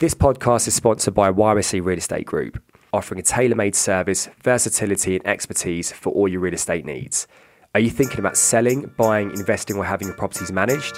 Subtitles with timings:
[0.00, 5.16] This podcast is sponsored by YRC Real Estate Group, offering a tailor made service, versatility,
[5.16, 7.26] and expertise for all your real estate needs.
[7.74, 10.96] Are you thinking about selling, buying, investing, or having your properties managed?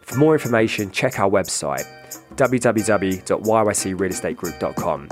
[0.00, 1.84] For more information, check our website
[2.34, 5.08] www.yrcrealestategroup.com.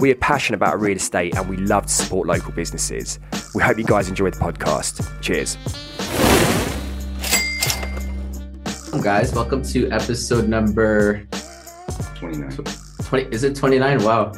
[0.00, 3.20] We are passionate about real estate and we love to support local businesses.
[3.54, 5.20] We hope you guys enjoy the podcast.
[5.20, 5.58] Cheers.
[9.02, 11.26] guys welcome to episode number
[12.16, 12.50] 29
[13.04, 14.32] 20 is it 29 wow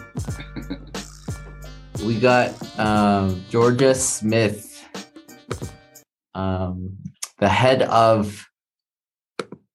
[2.05, 4.85] we got um, georgia smith
[6.35, 6.97] um,
[7.39, 8.47] the head of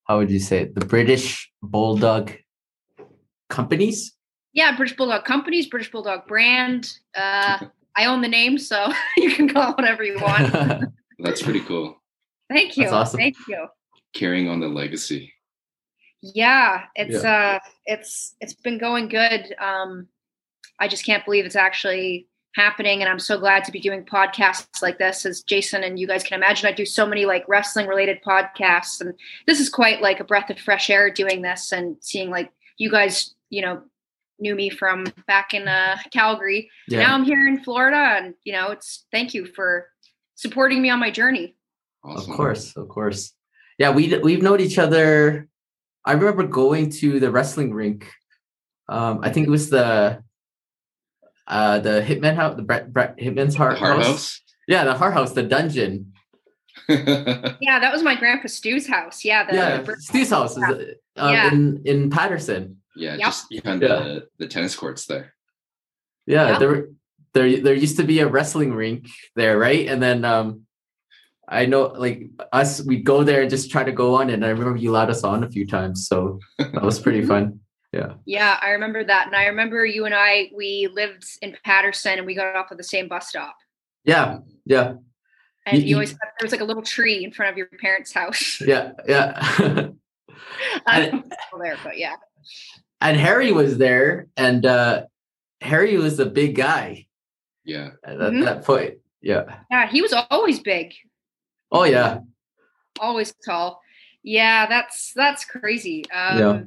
[0.03, 2.31] how would you say it the british bulldog
[3.49, 4.13] companies
[4.53, 6.99] Yeah, British Bulldog Companies, British Bulldog brand.
[7.15, 10.51] Uh, I own the name, so you can call it whatever you want.
[11.19, 12.01] that's pretty cool
[12.49, 12.83] Thank you.
[12.83, 13.17] That's awesome.
[13.19, 13.67] Thank you.
[14.13, 15.30] carrying on the legacy
[16.21, 19.55] Yeah, it's uh it's it's been going good.
[19.59, 20.07] Um
[20.79, 24.81] I just can't believe it's actually happening and I'm so glad to be doing podcasts
[24.81, 27.87] like this as Jason and you guys can imagine I do so many like wrestling
[27.87, 29.13] related podcasts and
[29.47, 32.91] this is quite like a breath of fresh air doing this and seeing like you
[32.91, 33.81] guys, you know,
[34.37, 36.69] knew me from back in uh Calgary.
[36.89, 39.87] Now I'm here in Florida and you know, it's thank you for
[40.35, 41.55] supporting me on my journey.
[42.03, 43.33] awesome of course of course
[43.77, 45.47] yeah we we've known each other
[46.05, 48.11] i remember going to the wrestling rink
[48.89, 50.21] um i think it was the
[51.47, 54.07] uh the hitman house the Bret, Bret hitman's Hart, Hart house.
[54.07, 56.13] house yeah the Hart house the dungeon
[56.89, 59.23] Yeah, that was my grandpa Stu's house.
[59.23, 60.85] Yeah, the, yeah the- steve's house is uh,
[61.17, 61.51] Yeah.
[61.53, 63.19] in in patterson yeah Yep.
[63.27, 63.87] just behind Yeah.
[63.87, 65.33] the the tennis courts there
[66.25, 66.59] yeah, Yeah.
[66.59, 66.85] there
[67.33, 70.65] there there used to be a wrestling rink there right and then um
[71.51, 74.49] i know like us we'd go there and just try to go on and i
[74.49, 77.59] remember you allowed us on a few times so that was pretty fun
[77.93, 82.17] yeah yeah, I remember that, and I remember you and I we lived in Patterson,
[82.19, 83.55] and we got off at the same bus stop.
[84.05, 84.93] yeah yeah
[85.65, 87.67] And You- you, you- always there was like a little tree in front of your
[87.81, 88.61] parents' house.
[88.65, 89.33] yeah yeah
[90.87, 92.15] I don't there, but yeah,
[93.01, 95.03] and Harry was there, and uh
[95.59, 97.07] Harry was a big guy
[97.65, 98.45] yeah at that, Mhm.
[98.45, 98.93] that point.
[99.21, 99.43] Yeah.
[99.69, 100.93] yeah, he was always big,
[101.71, 102.19] Oh yeah.
[102.99, 103.81] always tall.
[104.23, 106.05] Yeah, that's that's crazy.
[106.11, 106.61] Um, Yeah.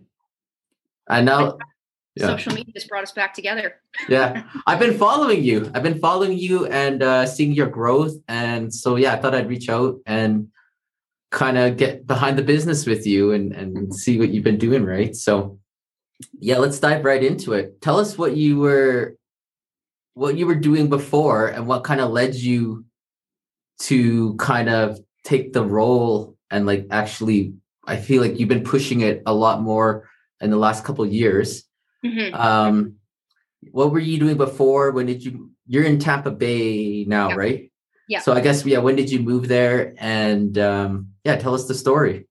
[1.09, 1.59] And now,
[2.17, 3.77] yeah, Social media just brought us back together.
[4.09, 4.45] yeah.
[4.67, 5.71] I've been following you.
[5.75, 9.49] I've been following you and uh seeing your growth, and so yeah, I thought I'd
[9.49, 10.49] reach out and
[11.31, 14.85] kind of get behind the business with you and and see what you've been doing.
[14.85, 15.15] Right.
[15.15, 15.59] So,
[16.39, 17.81] yeah, let's dive right into it.
[17.83, 19.17] Tell us what you were
[20.15, 22.85] what you were doing before and what kind of led you
[23.81, 27.55] to kind of take the role and like actually
[27.87, 30.09] i feel like you've been pushing it a lot more
[30.41, 31.65] in the last couple of years
[32.05, 32.35] Mhm.
[32.35, 32.95] um
[33.73, 37.35] what were you doing before when did you you're in tampa bay now Yeah.
[37.35, 37.73] right
[38.09, 38.21] Yeah.
[38.21, 41.75] so i guess yeah when did you move there and um yeah tell us the
[41.75, 42.27] story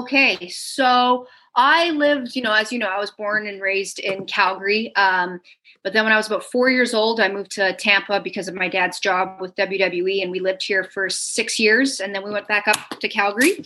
[0.00, 4.26] Okay, so I lived, you know, as you know, I was born and raised in
[4.26, 4.94] Calgary.
[4.96, 5.40] Um,
[5.82, 8.54] but then when I was about four years old, I moved to Tampa because of
[8.54, 12.00] my dad's job with WWE, and we lived here for six years.
[12.00, 13.64] And then we went back up to Calgary.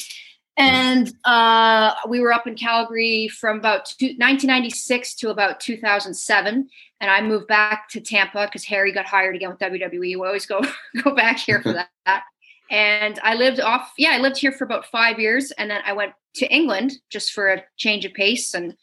[0.59, 6.69] And uh, we were up in Calgary from about two, 1996 to about 2007.
[6.99, 10.01] And I moved back to Tampa because Harry got hired again with WWE.
[10.01, 10.63] We always go
[11.05, 11.73] go back here for
[12.07, 12.23] that
[12.71, 13.93] and I lived off.
[13.97, 17.33] Yeah, I lived here for about five years, and then I went to England just
[17.33, 18.77] for a change of pace and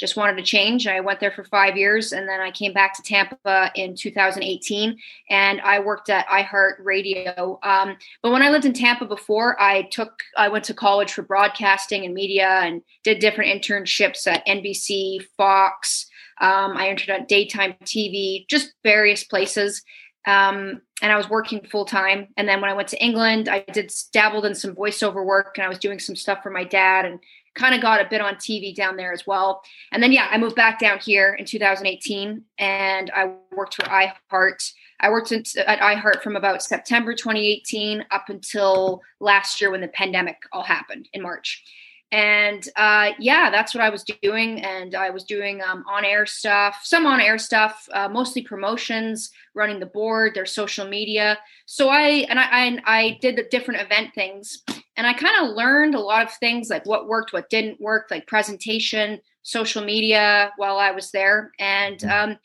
[0.00, 0.86] just wanted to change.
[0.86, 4.98] I went there for five years, and then I came back to Tampa in 2018,
[5.28, 7.60] and I worked at iHeart Radio.
[7.62, 11.22] Um, but when I lived in Tampa before, I took I went to college for
[11.22, 16.06] broadcasting and media, and did different internships at NBC, Fox.
[16.40, 19.82] Um, I entered at daytime TV, just various places
[20.26, 22.28] um, and I was working full time.
[22.36, 25.64] And then when I went to England, I did dabbled in some voiceover work, and
[25.64, 27.20] I was doing some stuff for my dad, and
[27.54, 29.62] kind of got a bit on TV down there as well.
[29.92, 34.72] And then yeah, I moved back down here in 2018, and I worked for iHeart.
[35.00, 39.88] I worked in, at iHeart from about September 2018 up until last year when the
[39.88, 41.64] pandemic all happened in March.
[42.12, 44.60] And uh, yeah, that's what I was doing.
[44.62, 49.30] And I was doing um, on air stuff, some on air stuff, uh, mostly promotions,
[49.54, 51.38] running the board, their social media.
[51.66, 54.62] So I and I and I did the different event things,
[54.96, 58.08] and I kind of learned a lot of things like what worked, what didn't work,
[58.10, 61.52] like presentation, social media while I was there.
[61.60, 62.38] And um,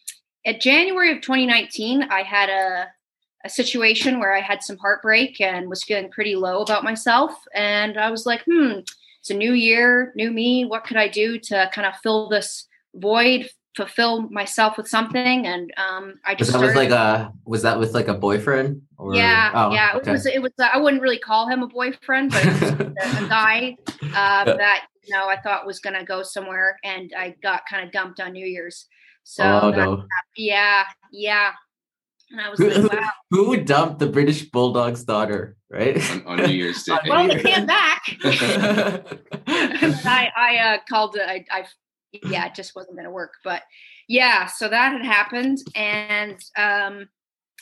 [0.46, 2.88] at January of 2019, I had a
[3.46, 7.32] a situation where I had some heartbreak and was feeling pretty low about myself.
[7.54, 8.80] And I was like, hmm,
[9.26, 10.66] it's a new year, new me.
[10.66, 15.74] What could I do to kind of fill this void, fulfill myself with something, and
[15.78, 18.84] um, I Was just that with like a was that with like a boyfriend?
[19.00, 19.94] Or, yeah, oh, yeah.
[19.96, 20.12] okay.
[20.12, 20.26] It was.
[20.28, 20.52] It was.
[20.60, 22.62] Uh, I wouldn't really call him a boyfriend, but it was
[23.22, 23.76] a, a guy
[24.14, 27.92] uh, that you know I thought was gonna go somewhere, and I got kind of
[27.92, 28.86] dumped on New Year's.
[29.24, 30.06] So oh that- no.
[30.38, 31.54] yeah, yeah.
[32.32, 33.10] And I was Who, like, wow.
[33.30, 35.98] who would dump the British Bulldog's daughter, right?
[36.12, 36.98] on, on New Year's Day.
[37.08, 38.04] Well, New they came back.
[39.48, 41.22] I I uh, called it.
[41.28, 41.66] I, I
[42.30, 43.34] yeah, it just wasn't going to work.
[43.44, 43.62] But
[44.08, 47.10] yeah, so that had happened, and um,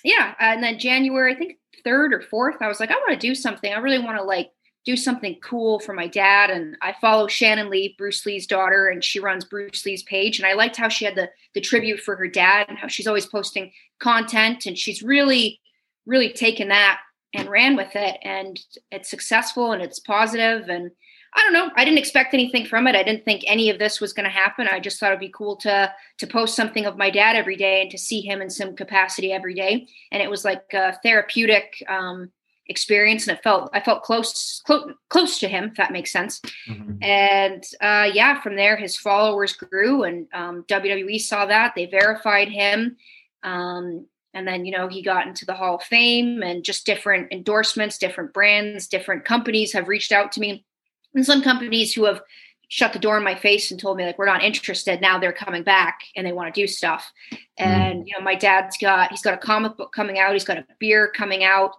[0.03, 3.27] yeah, and then January, I think third or fourth, I was like, I want to
[3.27, 3.73] do something.
[3.73, 4.51] I really want to like
[4.85, 6.49] do something cool for my dad.
[6.49, 10.39] And I follow Shannon Lee, Bruce Lee's daughter, and she runs Bruce Lee's page.
[10.39, 13.07] And I liked how she had the the tribute for her dad and how she's
[13.07, 15.61] always posting content, and she's really,
[16.05, 16.99] really taken that
[17.33, 18.59] and ran with it and
[18.91, 20.69] it's successful and it's positive.
[20.69, 20.91] and
[21.33, 23.99] i don't know i didn't expect anything from it i didn't think any of this
[23.99, 26.97] was going to happen i just thought it'd be cool to to post something of
[26.97, 30.29] my dad every day and to see him in some capacity every day and it
[30.29, 32.31] was like a therapeutic um,
[32.67, 36.41] experience and it felt i felt close close close to him if that makes sense
[36.69, 36.97] Mhm.
[37.03, 41.73] and uh, yeah, from there, his followers grew, and um, WWE saw that.
[41.75, 42.95] They verified him.
[43.43, 47.31] Um, and then, you know, he got into the Hall of Fame and just different
[47.33, 50.65] endorsements, different brands, different companies have reached out to me.
[51.13, 52.21] And some companies who have
[52.69, 55.01] shut the door in my face and told me, like, we're not interested.
[55.01, 57.11] Now they're coming back and they want to do stuff.
[57.57, 60.57] And, you know, my dad's got, he's got a comic book coming out, he's got
[60.57, 61.71] a beer coming out.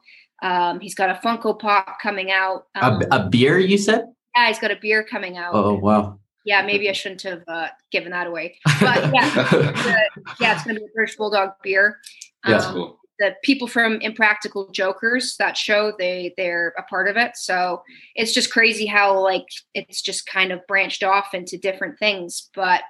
[0.42, 2.66] Um, he's got a Funko Pop coming out.
[2.74, 4.04] Um, a, a beer, you said?
[4.36, 5.54] yeah, he's got a beer coming out.
[5.54, 6.18] Oh wow.
[6.44, 8.58] Yeah, maybe I shouldn't have uh, given that away.
[8.80, 10.04] But yeah, the-
[10.40, 11.98] yeah, it's going to be a British Bulldog beer.
[12.46, 12.50] Yeah.
[12.52, 13.00] That's Um, cool.
[13.18, 17.36] the people from Impractical Jokers that show they they're a part of it.
[17.36, 17.82] So
[18.14, 22.50] it's just crazy how like it's just kind of branched off into different things.
[22.54, 22.82] But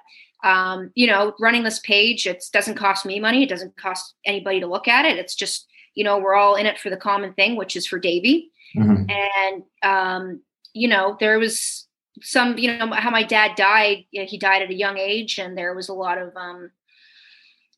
[0.43, 3.43] um, you know, running this page, it doesn't cost me money.
[3.43, 5.17] It doesn't cost anybody to look at it.
[5.17, 5.65] It's just
[5.95, 9.09] you know we're all in it for the common thing, which is for Davey Mhm.
[9.09, 10.41] and um,
[10.73, 11.87] you know there was
[12.21, 15.37] some you know how my dad died you know, he died at a young age
[15.39, 16.71] and there was a lot of um,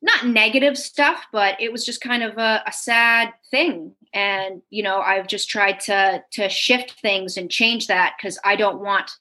[0.01, 4.83] not negative stuff but it was just kind of a, a sad thing and you
[4.83, 9.11] know i've just tried to to shift things and change that because i don't want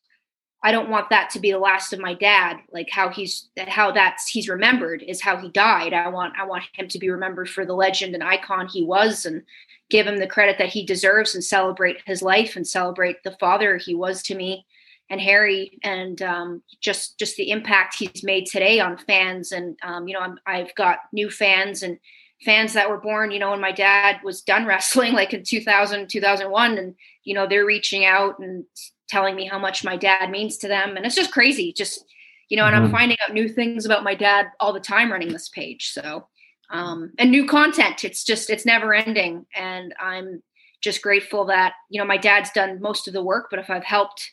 [0.67, 2.57] i don't want that to be the last of my dad.
[2.73, 5.93] Like how he's how that's he's remembered is how he died.
[5.93, 9.25] I want i want him to be remembered for the legend and icon he was
[9.25, 9.45] and
[9.91, 13.77] give him the credit that he deserves and celebrate his life and celebrate the father
[13.77, 14.67] he was to me
[15.09, 20.09] and Harry and um, just just the impact he's made today on fans and um,
[20.09, 22.01] you know I'm, I've got new fans and
[22.45, 26.09] fans that were born you know when my dad was done wrestling like in 2000
[26.09, 28.65] 2001 and you know they're reaching out and
[29.09, 32.05] telling me how much my dad means to them and it's just crazy just
[32.49, 32.93] you know and I'm Mhm.
[32.93, 36.29] finding out new things about my dad all the time running this page so
[36.71, 38.05] um, and new content.
[38.05, 40.43] It's just it's never ending, and I'm
[40.83, 43.85] just grateful that you know my dad's done most of the work, but if I've
[43.85, 44.31] helped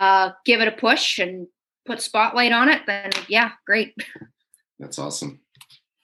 [0.00, 1.46] uh, give it a push and
[1.86, 3.94] put spotlight on it, then yeah, great.
[4.78, 5.40] That's awesome.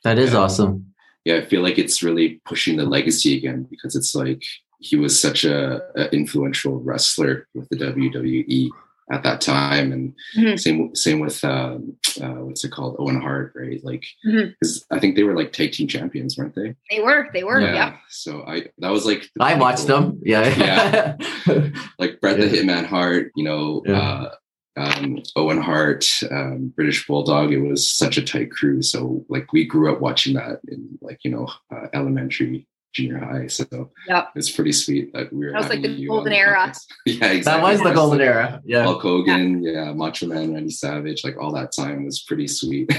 [0.05, 0.41] That is Yeah.
[0.41, 0.95] awesome.
[1.25, 4.43] Yeah, I feel like it's really pushing the legacy again because it's like
[4.81, 8.71] he was such a, a influential wrestler with the WWE
[9.11, 10.59] at that time, and Mhm.
[10.61, 13.83] same same with um, uh, what's it called Owen Hart, right?
[13.83, 14.55] Like, Mhm.
[14.63, 16.75] 'cause I think they were like tag team champions, weren't they?
[16.91, 17.75] They were, they were, yeah.
[17.75, 17.95] yep.
[18.11, 20.11] So I that was like I watched pinnacle.
[20.11, 20.21] them.
[20.25, 21.17] Yeah.
[21.47, 21.71] Yeah.
[21.99, 23.99] like Bret the Hitman Hart, you know, Yeah.
[24.01, 24.35] uh,
[24.77, 27.51] um, Owen Hart, um, British Bulldog.
[27.53, 28.81] It was such a tight crew.
[28.83, 33.47] So like we grew up watching that in like you know uh, elementary, junior high.
[33.47, 33.65] So
[34.09, 34.29] Yep.
[34.35, 35.53] it's pretty sweet that we were.
[35.53, 36.57] That was like the you on golden era.
[36.69, 36.87] podcast.
[37.07, 37.43] yeah, exactly.
[37.43, 38.61] that was the golden era.
[38.65, 38.85] Yeah.
[38.85, 39.93] Hulk Hogan, yeah.
[39.93, 42.91] Macho Man, Randy Savage, like all that time was pretty sweet.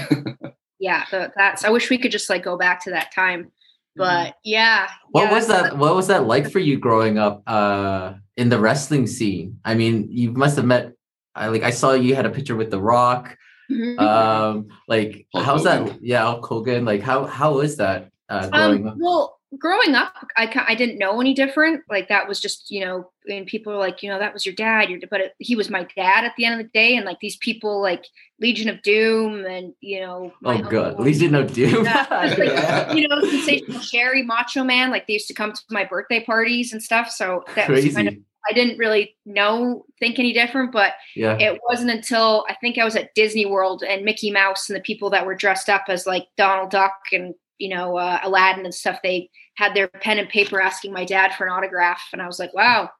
[0.82, 1.62] Yeah, so that's.
[1.62, 3.52] I wish we could just like go back to that time,
[3.96, 4.88] but yeah.
[5.10, 5.76] What yeah, was that?
[5.76, 9.58] What was that like for you growing up uh, in the wrestling scene?
[9.62, 10.94] I mean, you must have met.
[11.34, 11.64] I like.
[11.64, 13.36] I saw you had a picture with The Rock.
[13.70, 14.00] Mhm.
[14.00, 16.02] Um, like, Hulk how's that?
[16.02, 16.86] Yeah, Hulk Hogan.
[16.86, 18.96] Like, how how is that uh, growing Um, up?
[18.98, 21.82] well, growing up, I I didn't know any different.
[21.88, 24.54] Like that was just you know, and people were like, you know, that was your
[24.54, 24.90] dad.
[24.90, 27.18] Your but it, he was my dad at the end of the day, and like
[27.20, 28.06] these people like
[28.40, 31.84] Legion of Doom, and you know, Oh god, Legion of Doom.
[31.84, 34.90] Yeah, like, you know, sensational Sherri, Macho Man.
[34.90, 37.10] Like they used to come to my birthday parties and stuff.
[37.10, 38.14] So that was kind of
[38.48, 41.36] I didn't really know think any different, but yeah.
[41.38, 44.82] it wasn't until I think I was at Disney World and Mickey Mouse and the
[44.82, 48.74] people that were dressed up as like Donald Duck and you know uh, Aladdin and
[48.74, 48.98] stuff.
[49.02, 52.38] They had their pen and paper asking my dad for an autograph, and I was
[52.38, 52.90] like, wow,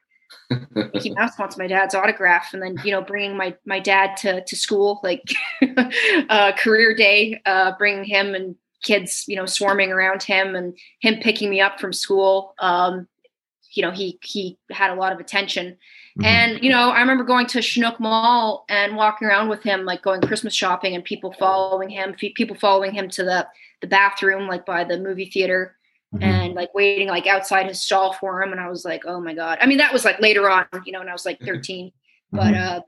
[0.74, 4.44] Mickey Mouse wants my dad's autograph, and then you know, bringing my my dad to
[4.44, 5.22] to school, like
[6.28, 11.16] uh, career day, uh, bringing him and kids, you know, swarming around him, and him
[11.20, 12.54] picking me up from school.
[12.58, 13.08] Um,
[13.72, 15.76] you know, he he had a lot of attention.
[16.18, 16.24] Mm-hmm.
[16.24, 20.02] And you know, I remember going to Chinook Mall and walking around with him, like
[20.02, 23.46] going Christmas shopping, and people following him, people following him to the
[23.80, 25.76] the bathroom, like by the movie theater
[26.14, 26.22] mm-hmm.
[26.22, 28.52] and like waiting like outside his stall for him.
[28.52, 29.58] And I was like, oh my God.
[29.60, 31.54] I mean, that was like later on, you know, when I was like mm-hmm.
[31.54, 31.86] 13.
[31.86, 32.36] Mm-hmm.
[32.36, 32.80] But uh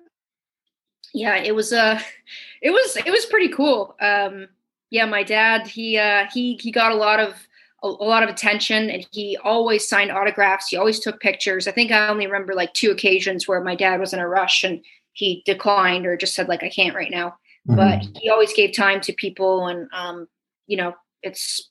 [1.15, 2.01] yeah, it was uh
[2.63, 3.97] it was it was pretty cool.
[4.01, 4.49] Um
[4.91, 7.35] yeah, my dad, he uh he he got a lot of
[7.83, 10.69] a, a lot of attention and he always signed autographs.
[10.69, 11.67] He always took pictures.
[11.67, 14.65] I think I only remember like two occasions where my dad was in a rush
[14.65, 14.85] and
[15.15, 17.37] he declined or just said like I can't right now.
[17.69, 17.77] Mm-hmm.
[17.77, 20.29] But he always gave time to people and um
[20.73, 21.71] you know, it's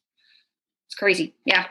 [0.86, 1.34] it's crazy.
[1.44, 1.66] Yeah.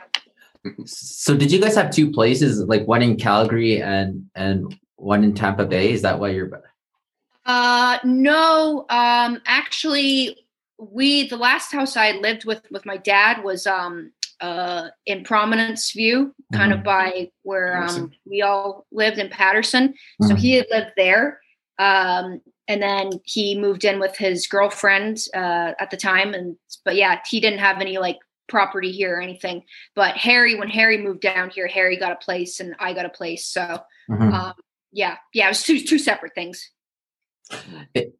[0.85, 5.33] So did you guys have two places, like one in Calgary and and one in
[5.33, 5.93] Tampa Bay?
[5.93, 6.51] Is that why you're?
[7.47, 8.85] Uh, no.
[8.91, 10.45] Um, actually,
[10.77, 14.11] we the last house I lived with with my dad was um
[14.41, 16.81] uh in Prominence View, kind mm-hmm.
[16.81, 19.91] of by where um we all lived in Patterson.
[19.91, 20.27] Mm-hmm.
[20.27, 21.39] So he had lived there.
[21.79, 26.97] Um, and then he moved in with his girlfriend uh, at the time and but
[26.97, 28.19] yeah he didn't have any like
[28.50, 29.62] property here or anything.
[29.95, 33.11] But Harry, when Harry moved down here, Harry got a place and I got a
[33.11, 33.47] place.
[33.47, 33.79] So
[34.11, 34.35] mm-hmm.
[34.35, 34.53] um,
[34.93, 36.71] yeah, yeah, it was two two separate things.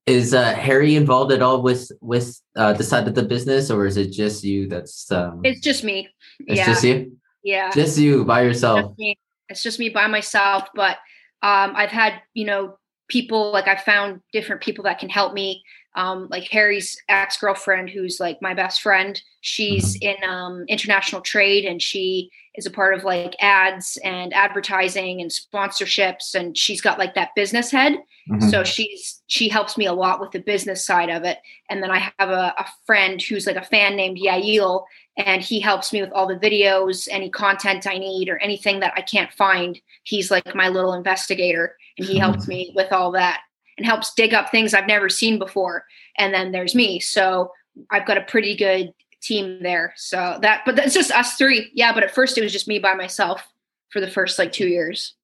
[0.07, 3.87] Is uh, Harry involved at all with with uh, the side of the business, or
[3.87, 4.67] is it just you?
[4.67, 5.43] That's um...
[5.45, 6.09] it's just me.
[6.41, 6.67] It's yeah.
[6.67, 7.17] just you.
[7.45, 8.95] Yeah, just you by yourself.
[8.99, 10.69] It's just, it's just me by myself.
[10.75, 10.97] But
[11.43, 12.79] um, I've had you know
[13.11, 15.63] people like I found different people that can help me
[15.97, 19.21] um, like Harry's ex girlfriend, who's like my best friend.
[19.41, 20.23] She's mm-hmm.
[20.23, 25.31] in um, international trade and she is a part of like ads and advertising and
[25.31, 26.35] sponsorships.
[26.35, 27.95] And she's got like that business head.
[28.31, 28.49] Mm-hmm.
[28.49, 31.39] So she's she helps me a lot with the business side of it.
[31.69, 34.85] And then I have a, a friend who's like a fan named Yael,
[35.17, 38.93] and he helps me with all the videos, any content I need, or anything that
[38.97, 39.81] I can't find.
[40.05, 43.41] He's like my little investigator, and he helps me with all that
[43.77, 45.85] and helps dig up things I've never seen before.
[46.19, 47.01] And then there's me.
[47.01, 47.53] So
[47.91, 48.93] I've got a pretty good
[49.23, 49.93] team there.
[49.97, 51.71] So that, but that's just us three.
[51.75, 51.93] Yeah.
[51.93, 53.47] But at first it was just me by myself
[53.91, 55.15] for the first like two years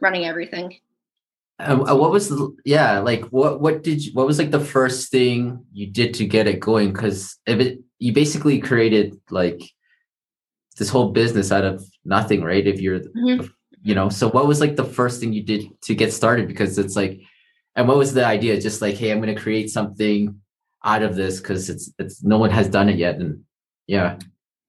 [0.00, 0.76] running everything.
[1.58, 5.10] Uh, what was the yeah like what what did you what was like the first
[5.10, 9.62] thing you did to get it going because if it you basically created like
[10.76, 13.46] this whole business out of nothing right if you're mm-hmm.
[13.82, 16.78] You know so what was like the first thing you did to get started because
[16.78, 17.20] it's like
[17.76, 18.58] and what was the idea?
[18.58, 20.40] Just like, hey, I'm going to create something
[20.82, 23.44] out of this because it's it's no one has done it yet, and
[23.86, 24.18] yeah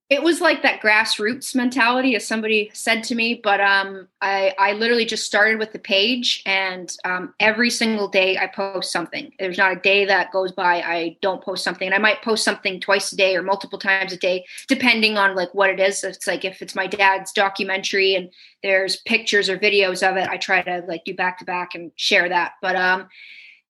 [0.10, 4.74] it was like that grassroots mentality as somebody said to me but um, I, I
[4.74, 9.34] literally just started with the page and um, every single day i post something.
[9.40, 11.88] There's not a day that goes by i don't post something.
[11.88, 15.36] And i might post something twice a day or multiple times a day depending on
[15.36, 16.04] like what it is.
[16.04, 18.30] It's like if it's my dad's documentary and
[18.64, 21.92] there's pictures or videos of it i try to like do back to back and
[21.96, 22.54] share that.
[22.62, 23.08] But um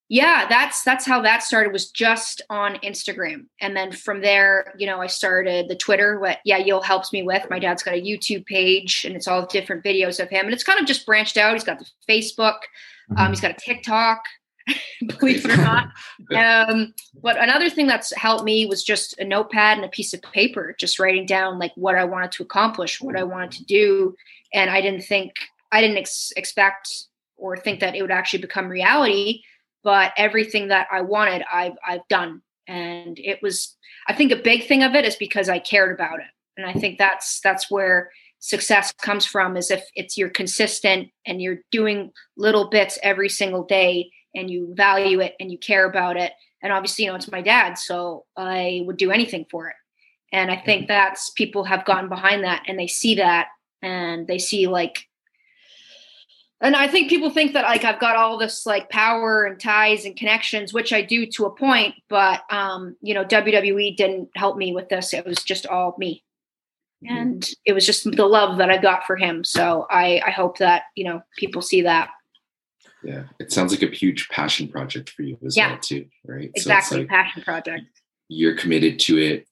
[0.09, 3.45] yeah that's that's how that started was just on instagram.
[3.61, 7.49] And then from there you know i started the twitter what Yael helps me with.
[7.49, 10.45] My dad's got a youtube page and it's all different videos of him.
[10.45, 11.53] And it's kind of just branched out.
[11.53, 12.59] He's got the facebook
[13.09, 13.19] um, mm-hmm.
[13.19, 14.21] um, he's got a tiktok
[15.19, 15.89] believe it or not.
[16.35, 20.21] Um, but another thing that's helped me was just a notepad and a piece of
[20.21, 24.15] paper just writing down like what i wanted to accomplish what i wanted to do.
[24.53, 25.33] And i didn't think
[25.71, 27.05] i didn't ex- expect
[27.37, 29.41] or think that it would actually become reality
[29.87, 33.77] but everything that I wanted, I've I've done, and it was.
[34.09, 36.25] I think a big thing of it is because I cared about it,
[36.57, 39.55] and I think that's that's where success comes from.
[39.55, 44.73] Is if it's you're consistent and you're doing little bits every single day, and you
[44.75, 46.33] value it and you care about it.
[46.61, 49.75] And obviously, you know, it's my dad, so I would do anything for it.
[50.33, 53.47] And I think that's people have gotten behind that, and they see that,
[53.81, 55.06] and they see like
[56.59, 60.05] and I think people think that like I've got all this like power and ties
[60.05, 64.57] and connections, which I do to a point, but um, you know, WWE didn't help
[64.57, 65.13] me with this.
[65.13, 66.23] It was just all me.
[67.05, 67.15] Mm-hmm.
[67.15, 69.43] And it was just the love that I got for him.
[69.43, 72.09] So I, I hope that, you know, people see that.
[73.03, 73.25] Yeah.
[73.39, 75.73] It sounds like a huge passion project for you as yeah.
[75.73, 76.07] well, too.
[76.25, 76.49] Right.
[76.55, 76.95] Exactly.
[76.95, 77.83] So like passion project.
[78.29, 79.47] You're committed to it.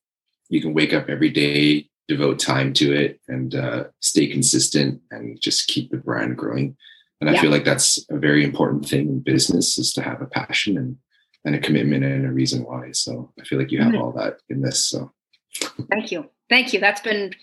[0.50, 5.40] You can wake up every day, devote time to it and uh, stay consistent and
[5.40, 6.76] just keep the brand growing
[7.22, 7.38] and yeah.
[7.38, 10.78] I feel like that's a very important thing in business is to have a passion
[10.78, 10.98] and,
[11.46, 12.92] and a commitment and a reason why.
[12.92, 14.02] So I feel like you have mm-hmm.
[14.02, 14.86] all that in this.
[14.86, 15.12] So
[15.90, 16.30] thank you.
[16.50, 16.80] Thank you.
[16.80, 17.34] That's been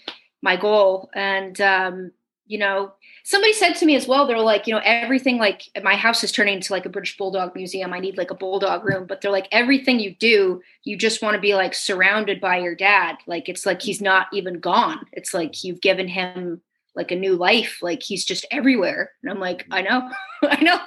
[0.43, 1.11] my goal.
[1.14, 2.12] And, um,
[2.47, 2.93] you know,
[3.25, 6.33] somebody said to me as well, they're like, you know, everything like my house is
[6.33, 7.95] turning into like a British Bulldog museum.
[7.95, 11.35] I need like a bulldog room, but they're like, everything you do, you just want
[11.35, 13.17] to be like surrounded by your dad.
[13.26, 15.07] Like it's like he's not even gone.
[15.12, 16.61] It's like you've given him
[16.95, 17.79] like a new life.
[17.83, 19.11] Like he's just everywhere.
[19.23, 20.11] And I'm like, I know,
[20.43, 20.79] I know,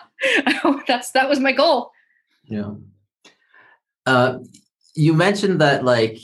[0.46, 0.82] I know.
[0.88, 1.92] That's that was my goal.
[2.46, 2.74] Yeah.
[4.06, 4.40] Uh,
[4.94, 6.20] you mentioned that like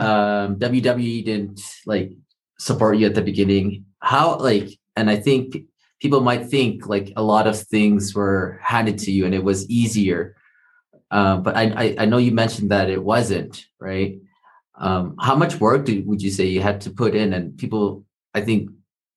[0.00, 2.12] um, WWE didn't like
[2.58, 3.84] support you at the beginning.
[4.00, 5.56] How like, and I think
[6.00, 9.68] people might think like a lot of things were handed to you and it was
[9.68, 10.36] easier.
[11.10, 14.18] Um, but I, I, I know you mentioned that it wasn't right.
[14.78, 17.32] Um, how much work did, would you say you had to put in?
[17.32, 18.70] And people, I think,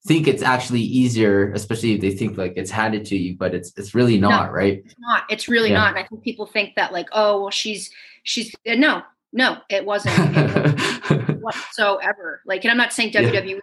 [0.10, 3.72] think it's actually easier, especially if they think like it's handed to you, but it's
[3.78, 4.82] it's really not, no, right?
[4.84, 5.24] It's not.
[5.30, 5.78] It's really yeah.
[5.78, 5.90] not.
[5.90, 7.92] And I think people think that like, oh, well, she's
[8.24, 10.16] she's uh, no, no, it wasn't,
[11.42, 12.42] whatsoever.
[12.44, 13.60] Like, and I'm not saying WWE yeah.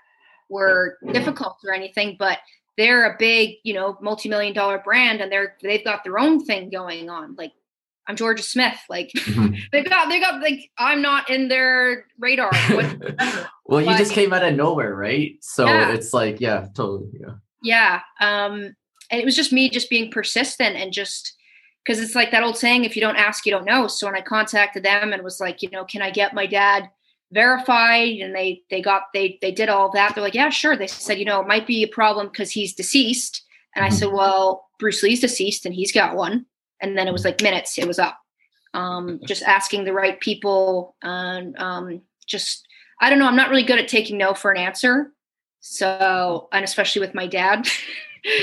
[0.48, 2.38] were difficult or anything, but
[2.76, 6.70] they're a big, you know, multi-million dollar brand and they're they've got their own thing
[6.70, 7.34] going on.
[7.34, 7.54] Like
[8.06, 8.78] I'm Georgia Smith.
[8.88, 9.56] Like mm-hmm.
[9.72, 12.50] they got they got like I'm not in their radar.
[13.64, 15.36] well, you just came out of nowhere, right?
[15.40, 15.92] So yeah.
[15.92, 17.10] it's like, yeah, totally.
[17.20, 17.34] Yeah.
[17.62, 18.00] Yeah.
[18.20, 18.76] Um,
[19.10, 21.34] and it was just me just being persistent and just
[21.84, 23.86] because it's like that old saying, if you don't ask, you don't know.
[23.86, 26.90] So when I contacted them and was like, you know, can I get my dad
[27.32, 28.18] verified?
[28.18, 30.14] And they they got they they did all that.
[30.14, 30.76] They're like, yeah, sure.
[30.76, 33.42] They said, you know, it might be a problem because he's deceased.
[33.74, 33.98] And I mm-hmm.
[33.98, 36.46] said, well, Bruce Lee's deceased and he's got one
[36.80, 38.18] and then it was like minutes it was up.
[38.74, 42.66] Um, just asking the right people and um, just
[43.00, 45.12] i don't know i'm not really good at taking no for an answer.
[45.60, 47.68] So and especially with my dad.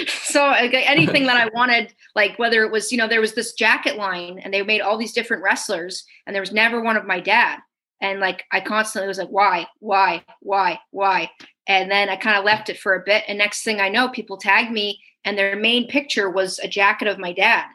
[0.06, 3.98] So anything that i wanted like whether it was you know there was this jacket
[3.98, 7.20] line and they made all these different wrestlers and there was never one of my
[7.20, 7.60] dad.
[8.00, 9.68] And like i constantly was like why?
[9.80, 10.24] Why?
[10.40, 10.80] Why?
[10.92, 11.30] Why?
[11.68, 13.26] And then i kind of left it for a bit.
[13.28, 17.10] And next thing i know people tagged me and their main picture was a jacket
[17.10, 17.66] of my dad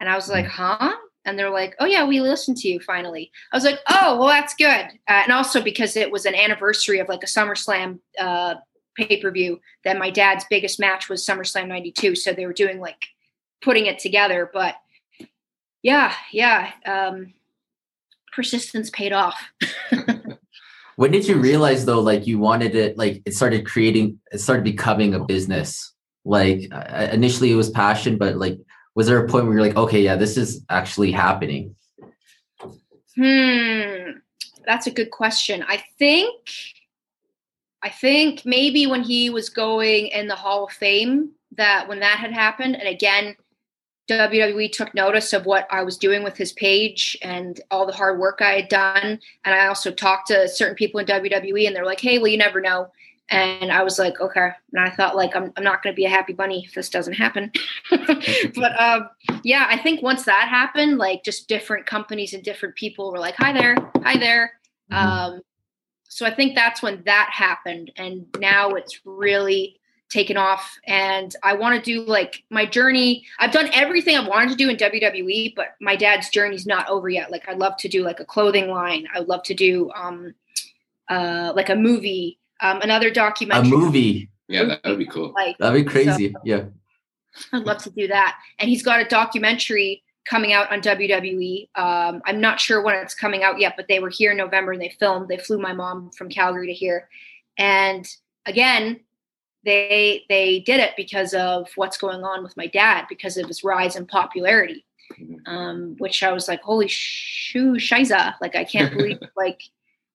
[0.00, 0.94] and I was like, huh?
[1.24, 3.32] And they're like, oh, yeah, we listened to you finally.
[3.52, 4.86] I was like, oh, well, that's good.
[5.08, 8.54] Uh, and also because it was an anniversary of like a SummerSlam uh,
[8.96, 12.14] pay per view, that my dad's biggest match was SummerSlam 92.
[12.14, 13.02] So they were doing like
[13.60, 14.48] putting it together.
[14.52, 14.76] But
[15.82, 16.70] yeah, yeah.
[16.86, 17.34] Um,
[18.32, 19.40] persistence paid off.
[20.96, 24.62] when did you realize though, like you wanted it, like it started creating, it started
[24.62, 25.92] becoming a business?
[26.24, 28.58] Like uh, initially it was passion, but like
[28.96, 31.76] was there a point where you're like, okay, yeah, this is actually happening?
[33.14, 34.12] Hmm,
[34.64, 35.64] that's a good question.
[35.68, 36.48] I think,
[37.82, 42.18] I think maybe when he was going in the Hall of Fame, that when that
[42.18, 43.36] had happened, and again,
[44.08, 48.18] WWE took notice of what I was doing with his page and all the hard
[48.18, 49.20] work I had done.
[49.44, 52.38] And I also talked to certain people in WWE, and they're like, "Hey, well, you
[52.38, 52.90] never know."
[53.28, 54.50] And I was like, okay.
[54.72, 56.88] And I thought, like, I'm, I'm not going to be a happy bunny if this
[56.88, 57.50] doesn't happen.
[57.90, 59.08] but um,
[59.42, 63.34] yeah, I think once that happened, like, just different companies and different people were like,
[63.36, 64.52] hi there, hi there.
[64.92, 65.34] Mm-hmm.
[65.34, 65.40] Um,
[66.04, 67.90] so I think that's when that happened.
[67.96, 70.78] And now it's really taken off.
[70.86, 73.24] And I want to do like my journey.
[73.40, 77.08] I've done everything I wanted to do in WWE, but my dad's journey's not over
[77.08, 77.32] yet.
[77.32, 80.32] Like, I'd love to do like a clothing line, I would love to do um,
[81.08, 83.68] uh, like a movie um, another documentary.
[83.68, 84.30] A movie.
[84.48, 85.32] Yeah, that would be cool.
[85.34, 86.32] Like, That'd be crazy.
[86.32, 86.64] So, yeah.
[87.52, 88.38] I'd love to do that.
[88.58, 91.68] And he's got a documentary coming out on WWE.
[91.76, 94.72] Um, I'm not sure when it's coming out yet, but they were here in November
[94.72, 95.28] and they filmed.
[95.28, 97.08] They flew my mom from Calgary to here,
[97.58, 98.06] and
[98.44, 99.00] again,
[99.64, 103.64] they they did it because of what's going on with my dad because of his
[103.64, 104.84] rise in popularity.
[105.20, 105.48] Mm-hmm.
[105.48, 108.34] Um, which I was like, holy shoo, shiza!
[108.40, 109.62] Like I can't believe like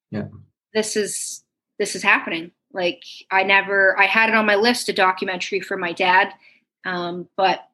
[0.10, 0.28] yeah.
[0.74, 1.41] this is
[1.82, 2.52] this is happening.
[2.72, 6.32] Like I never, I had it on my list, a documentary for my dad,
[6.86, 7.68] um, but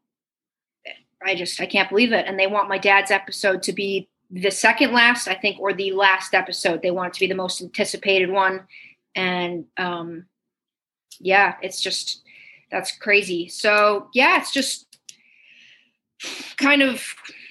[1.21, 2.25] I just, I can't believe it.
[2.25, 5.91] And they want my dad's episode to be the second last, I think, or the
[5.91, 6.81] last episode.
[6.81, 8.65] They want it to be the most anticipated one.
[9.13, 10.27] And um,
[11.19, 12.23] yeah, it's just,
[12.71, 13.49] that's crazy.
[13.49, 14.86] So yeah, it's just
[16.57, 17.03] kind of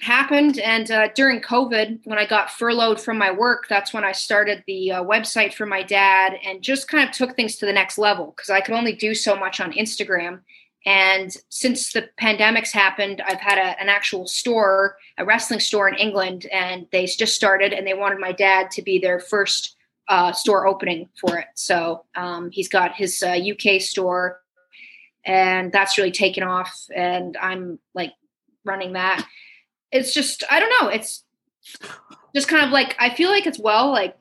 [0.03, 0.59] happened.
[0.59, 4.63] And uh, during COVID, when I got furloughed from my work, that's when I started
[4.67, 7.99] the uh, website for my dad and just kind of took things to the next
[7.99, 10.41] level because I could only do so much on Instagram.
[10.87, 15.97] And since the pandemic's happened, I've had a, an actual store, a wrestling store in
[15.97, 19.77] England, and they just started and they wanted my dad to be their first
[20.09, 21.47] uh, store opening for it.
[21.55, 24.41] So um, he's got his UK uh, store,
[25.25, 26.87] and that's really taken off.
[26.95, 28.13] And I'm like
[28.67, 29.27] running that
[29.93, 30.89] it's just I don't know.
[30.89, 31.25] It's
[32.35, 34.17] just kind of like I feel like it's well like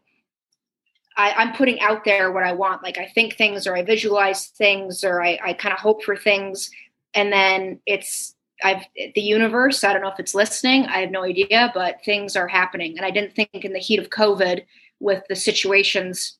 [1.17, 2.83] I, I'm putting out there what I want.
[2.83, 6.15] Like I think things or I visualize things or I, I kind of hope for
[6.17, 6.69] things.
[7.13, 11.23] And then it's I've the universe, I don't know if it's listening, I have no
[11.23, 12.97] idea, but things are happening.
[12.97, 14.63] And I didn't think in the heat of COVID
[14.99, 16.37] with the situations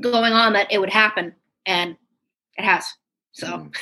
[0.00, 1.34] going on that it would happen.
[1.66, 1.96] And
[2.56, 2.84] it has.
[3.32, 3.74] So Mm.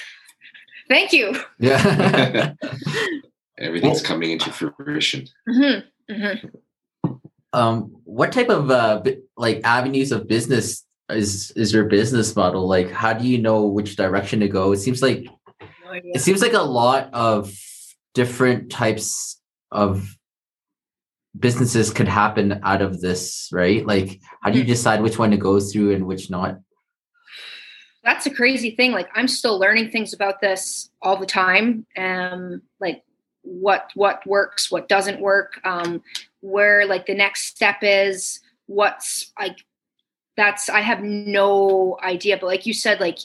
[0.89, 1.41] thank you.
[1.59, 2.55] Yeah.
[3.61, 5.27] Everything's Well- coming into fruition.
[5.49, 6.47] hmm hmm
[7.53, 9.03] um, what type of uh,
[9.37, 12.69] like avenues of business is is your business model?
[12.69, 14.73] Like, how do you know which direction to go?
[14.73, 15.25] It seems like
[15.85, 17.51] No it seems like a lot of
[18.13, 19.41] different types
[19.71, 20.15] of
[21.39, 23.87] businesses could happen out of this, right?
[23.87, 26.59] Like, how do you decide which one to go through and which not?
[28.05, 28.93] that's a crazy thing.
[28.93, 31.87] Like I'm still learning things about this all the time.
[31.97, 33.03] Um, like
[33.49, 36.03] what what works, what doesn't work, um,
[36.41, 39.59] where like the next step is, what's like
[40.37, 42.37] that's I have no idea.
[42.37, 43.19] But like you said, like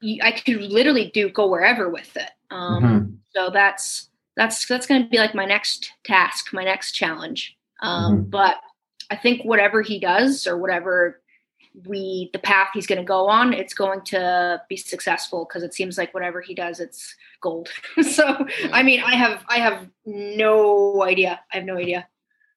[0.00, 2.30] you, I could literally do go wherever with it.
[2.50, 3.16] Um, Mhm.
[3.34, 7.56] so that's that's that's going to be like my next task, my next challenge.
[7.80, 8.30] Um, Mhm.
[8.30, 8.56] But
[9.10, 11.22] I think whatever he does or whatever
[11.86, 15.74] we the path he's going to go on, it's going to be successful because it
[15.74, 17.14] seems like whatever he does, it's
[17.46, 17.68] gold.
[18.16, 18.24] so
[18.72, 21.32] I mean, I have I have no idea.
[21.52, 22.00] I have no idea.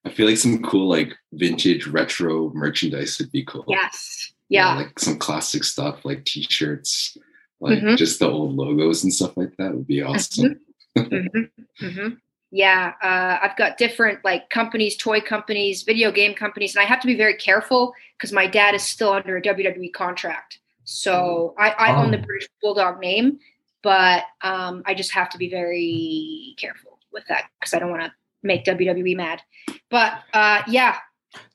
[0.05, 3.65] I feel like some cool like vintage retro merchandise would be cool.
[3.67, 4.31] Yes.
[4.49, 4.75] You know, Yeah.
[4.81, 7.17] like some classic stuff like t-shirts,
[7.59, 7.97] like Mhm.
[7.97, 10.59] just the old logos and stuff like that would be awesome.
[10.97, 11.43] hmm
[11.79, 12.09] hmm
[12.51, 17.01] Yeah, uh, I've got different like companies, toy companies, video game companies, and I have
[17.01, 20.51] to be very careful because my dad is still under a WWE contract.
[20.85, 22.25] So I, I own the Oh.
[22.27, 23.37] British Bulldog name,
[23.83, 28.03] but um, I just have to be very careful with that because I don't want
[28.03, 28.11] to
[28.43, 29.41] make WWE mad.
[29.89, 30.97] But uh, yeah,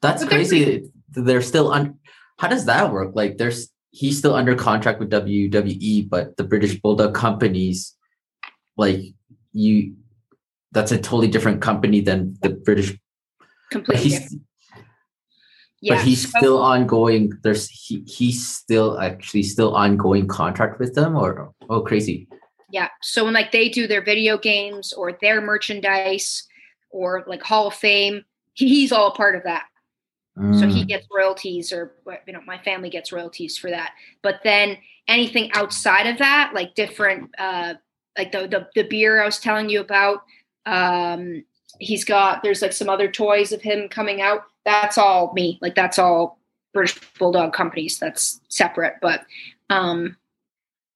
[0.00, 0.90] That's But they're crazy.
[1.10, 1.98] They're still on.
[2.38, 3.12] How does that work?
[3.14, 7.94] Like, there's he's still under contract with WWE, but the British Bulldog companies,
[8.76, 9.00] like
[9.52, 9.94] you,
[10.72, 12.98] that's a totally different company than the British.
[13.70, 14.10] Completely.
[14.10, 14.36] he's.
[15.84, 17.34] Yeah, but he's still ongoing.
[17.42, 22.26] There's he he's still actually still ongoing contract with them, or oh crazy.
[22.70, 22.88] Yeah.
[23.02, 26.48] So when like they do their video games or their merchandise
[26.88, 29.66] or like Hall of Fame, he- he's all a part of that.
[30.58, 30.88] So he Mm.
[30.88, 31.92] gets royalties or
[32.26, 33.92] you know, my family gets royalties for that.
[34.22, 37.74] But then anything outside of that, like different uh
[38.16, 40.22] like the the, the beer I was telling you about,
[40.64, 41.44] um
[41.78, 44.44] he's got there's like some other toys of him coming out.
[44.64, 45.58] That's all me.
[45.62, 46.38] Like that's all
[46.72, 47.98] British Bulldog companies.
[47.98, 48.94] That's separate.
[49.02, 49.24] But
[49.70, 50.16] um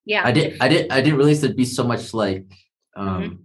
[0.05, 0.21] yeah.
[0.25, 2.45] I did I did I didn't realize there'd be so much like
[2.95, 3.35] um Mm-hmm.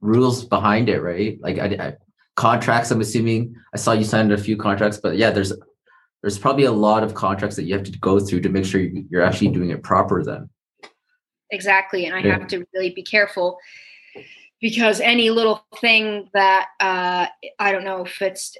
[0.00, 1.38] rules behind it, right?
[1.40, 1.94] Like I, I
[2.36, 2.90] contracts.
[2.90, 5.52] I'm assuming I saw you signed a few contracts, but yeah, there's
[6.22, 8.80] there's probably a lot of contracts that you have to go through to make sure
[8.80, 10.24] you- you're actually doing it proper.
[10.24, 10.48] Then
[11.52, 12.32] exactly and i Yeah.
[12.40, 13.56] have to really be careful
[14.60, 17.26] because any little thing that uh
[17.60, 18.56] i don't know if it's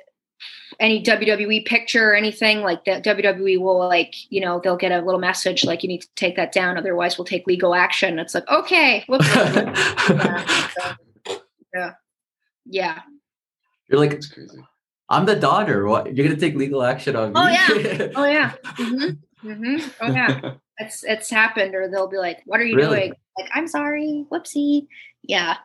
[0.80, 5.00] any wwe picture or anything like that wwe will like you know they'll get a
[5.00, 8.34] little message like you need to take that down otherwise we'll take legal action it's
[8.34, 9.26] like okay whoops.
[9.34, 10.94] yeah, so,
[11.74, 11.92] yeah
[12.66, 13.00] yeah
[13.88, 14.58] you're like, That's crazy.
[15.08, 15.86] I'm the daughter.
[15.86, 17.34] What you're gonna take legal action on me?
[17.36, 18.08] Oh, yeah.
[18.16, 19.10] oh yeah hmm
[19.42, 20.40] hmm oh yeah
[20.78, 22.98] it's it's happened or they'll be like what are you Really?
[22.98, 24.88] doing like i'm sorry whoopsie
[25.22, 25.56] yeah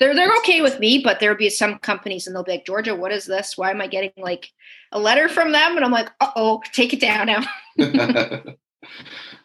[0.00, 2.94] they're they're okay with me but there'll be some companies and they'll be like georgia
[2.94, 4.50] what is this why am i getting like
[4.92, 7.42] a letter from them and i'm like uh-oh take it down now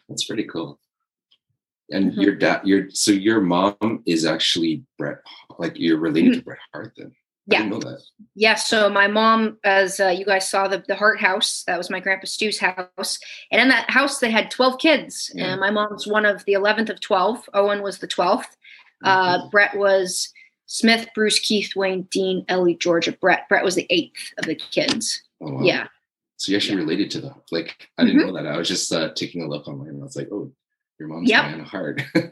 [0.08, 0.78] That's pretty cool.
[1.90, 2.22] And Mhm.
[2.22, 5.18] your dad, your so your mom is actually Bret,
[5.58, 6.92] like you're related to Bret Hart.
[6.96, 7.52] Then I Mm-hmm.
[7.52, 7.58] Yeah.
[7.58, 8.00] didn't know that.
[8.34, 11.90] yeah so my mom as uh, you guys saw the, the Hart house that was
[11.90, 13.18] my grandpa stu's house
[13.50, 15.52] and in that house they had 12 kids Yeah.
[15.52, 18.46] and my mom's one of the 11th of 12 owen was the 12th
[19.04, 19.08] Mm-hmm.
[19.44, 20.32] Uh, Bret was
[20.66, 23.12] Smith, Bruce, Keith, Wayne, Dean, Ellie, Georgia.
[23.12, 23.48] Bret.
[23.48, 25.22] Bret was the eighth of the kids.
[25.40, 25.62] Oh, wow.
[25.62, 25.86] Yeah.
[26.36, 27.34] So you're actually related to them.
[27.52, 28.46] Like I didn't know that.
[28.46, 29.90] I was just uh, taking a look online.
[29.90, 30.50] and I was like, oh,
[30.98, 31.42] your mom's Yep.
[31.44, 32.02] Diana Hart.
[32.14, 32.28] Yep.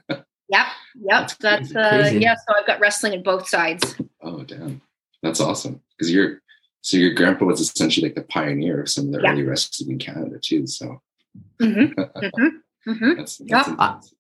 [0.48, 0.66] Yep.
[1.06, 2.18] That's That's, uh, Crazy.
[2.20, 2.34] yeah.
[2.34, 3.94] So I've got wrestling in both sides.
[4.22, 4.80] oh, damn,
[5.22, 5.80] that's awesome.
[5.96, 6.40] Because you're
[6.82, 9.32] so your grandpa was essentially like the pioneer of some of the Yeah.
[9.32, 10.66] early wrestling in Canada too.
[10.66, 11.00] So
[11.60, 12.00] Mm-hmm.
[12.00, 12.90] Mm-hmm.
[12.90, 13.14] Mm-hmm.
[13.18, 13.68] that's, that's Yep.
[13.68, 14.14] intense.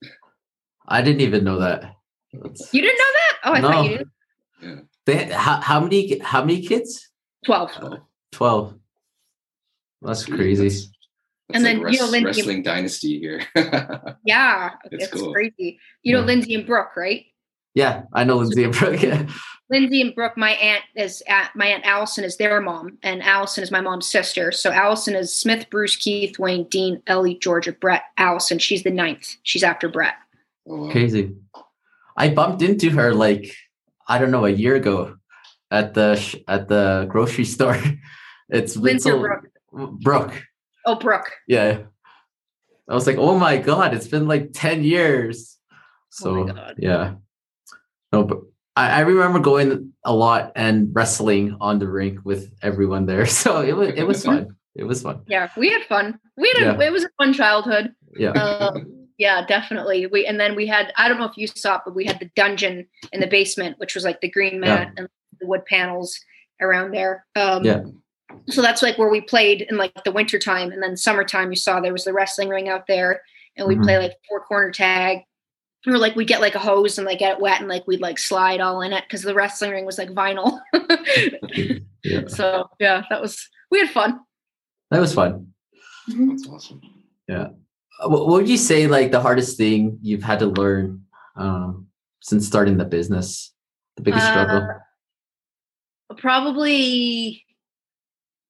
[0.86, 1.96] I didn't even know that.
[2.32, 3.38] That's- You didn't know that?
[3.44, 4.08] Oh, I thought you did.
[4.62, 4.74] yeah.
[5.04, 7.08] They, how, how many how many kids?
[7.44, 7.72] Twelve.
[8.30, 8.74] Twelve.
[10.00, 10.68] That's crazy.
[10.68, 10.84] That's,
[11.48, 13.42] that's And like then, you know, res- Lindsay- wrestling dynasty here.
[14.24, 15.32] Yeah, It's it's cool.
[15.32, 15.78] crazy.
[16.02, 16.26] You know Yeah.
[16.26, 17.24] Lindsay and Brooke, right?
[17.74, 19.02] Yeah, I know Lindsay and Brooke.
[19.02, 19.26] Yeah.
[19.70, 23.62] Lindsay and Brooke, my aunt is at my aunt Allison is their mom, and Allison
[23.64, 24.52] is my mom's sister.
[24.52, 28.58] So Allison is Smith, Bruce, Keith, Wayne, Dean, Ellie, Georgia, Bret, Allison.
[28.58, 29.36] She's the ninth.
[29.42, 30.14] She's after Bret.
[30.68, 30.92] Oh, wow.
[30.92, 31.34] Crazy.
[32.16, 33.54] I bumped into her like
[34.06, 35.16] I don't know a year ago
[35.70, 37.78] at the at the grocery store.
[38.48, 39.48] It's Lindsay Brooke?
[40.02, 40.42] Brooke.
[40.84, 41.30] Oh, Brooke.
[41.48, 41.78] Yeah.
[42.88, 45.56] I was like, oh my god, it's been like 10 years.
[45.72, 45.76] Oh
[46.10, 46.74] So God.
[46.78, 47.14] yeah.
[48.12, 48.40] No, but
[48.76, 53.24] I, I remember going a lot and wrestling on the rink with everyone there.
[53.42, 54.56] So it was it was fun.
[54.74, 55.22] It was fun.
[55.26, 56.18] Yeah, we had fun.
[56.36, 57.94] We had a, it was a fun childhood.
[58.16, 58.30] Yeah.
[58.32, 60.06] Um, yeah, definitely.
[60.06, 62.18] We and then we had I don't know if you saw it, but we had
[62.18, 65.08] the dungeon in the basement, which was like the green mat and
[65.40, 66.18] the wood panels
[66.60, 67.24] around there.
[67.36, 67.82] Um, Yeah.
[68.48, 71.50] So that's like where we played in like the winter time, and then summertime.
[71.50, 73.22] You saw there was the wrestling ring out there,
[73.56, 73.86] and we would Mhm.
[73.86, 75.18] play like four corner tag.
[75.86, 78.00] Or like we'd get like a hose and like get it wet and like we'd
[78.00, 80.60] like slide all in it because the wrestling ring was like vinyl.
[82.04, 82.26] yeah.
[82.26, 84.20] so yeah, that was we had fun.
[84.90, 85.52] That was fun.
[86.08, 86.80] That's awesome.
[87.30, 87.48] Uh,
[88.00, 91.04] What what would you say like the hardest thing you've had to learn
[91.36, 91.86] um,
[92.20, 93.52] since starting the business?
[93.96, 94.68] The biggest struggle?
[96.10, 97.44] Uh, probably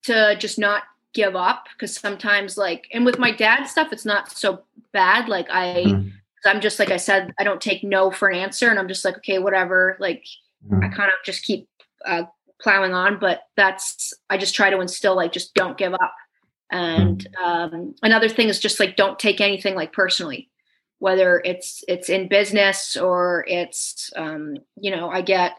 [0.05, 0.83] to just not
[1.15, 5.47] give up because sometimes like and with my dad stuff it's not so bad like
[5.51, 6.13] i Mhm.
[6.47, 9.05] i'm just like i said i don't take no for an answer and i'm just
[9.05, 10.25] like okay whatever like
[10.73, 10.95] i Mhm.
[10.97, 11.69] kind of just keep
[12.07, 12.25] uh,
[12.61, 16.15] plowing on but that's i just try to instill like just don't give up
[16.73, 20.49] and um, another thing is just like don't take anything like personally.
[20.99, 25.57] Whether it's it's in business or it's um, you know i get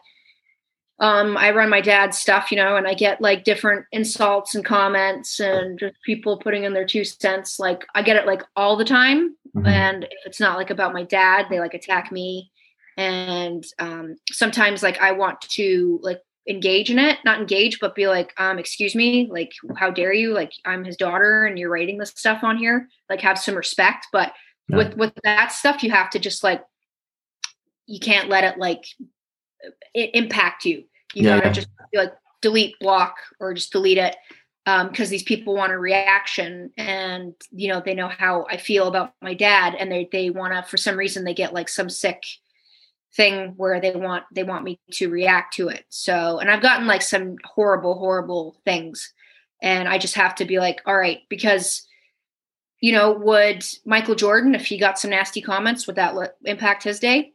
[0.99, 4.63] um, i run my dad's stuff you know and i get like different insults and
[4.63, 7.59] comments and just people putting in their two cents.
[7.59, 9.35] Like i get it like all the time.
[9.55, 9.67] Mhm.
[9.67, 12.49] and if it's not like about my dad they like attack me.
[12.97, 18.07] And um, sometimes like i want to like engage in it not engage but be
[18.07, 20.33] like um excuse me like how dare you?
[20.33, 22.89] Like i'm his daughter and you're writing this stuff on here.
[23.09, 24.33] Like have some respect but
[24.69, 24.77] Yeah.
[24.77, 26.61] with with that stuff you have to just like
[27.85, 28.83] you can't let it like
[29.93, 30.83] it impact you.
[31.13, 34.15] You Yeah, gotta just like delete block or just delete it
[34.65, 38.87] um because these people want a reaction and you know they know how i feel
[38.87, 41.89] about my dad and they they want to for some reason they get like some
[41.89, 42.21] sick
[43.15, 46.87] thing where they want they want me to react to it so and i've gotten
[46.87, 49.13] like some horrible horrible things
[49.61, 51.87] and i just have to be like all right because
[52.79, 56.99] you know would michael jordan if he got some nasty comments would that impact his
[56.99, 57.31] day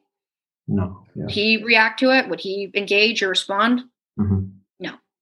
[0.67, 1.05] No.
[1.15, 1.27] Yeah.
[1.29, 3.83] he react to it would he engage or respond
[4.19, 4.53] Mhm.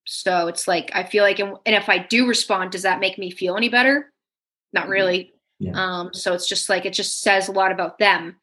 [0.09, 3.19] so it's like I feel like, and and if I do respond, does that make
[3.19, 4.13] me feel any better?
[4.73, 5.33] Not really.
[5.59, 5.73] Yeah.
[5.75, 8.37] Um, so it's just like it just says a lot about them,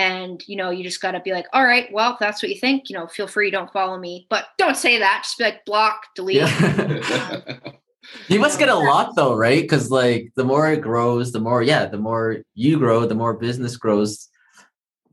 [0.00, 2.50] and you know, you just got to be like, all right, well, if that's what
[2.50, 5.22] you think, you know, feel free, don't follow me, but don't say that.
[5.24, 6.36] Just be like, block, delete.
[6.36, 7.58] Yeah.
[8.28, 9.60] you must get a lot though, right?
[9.60, 13.34] Because like the more it grows, the more yeah, the more you grow, the more
[13.34, 14.28] business grows.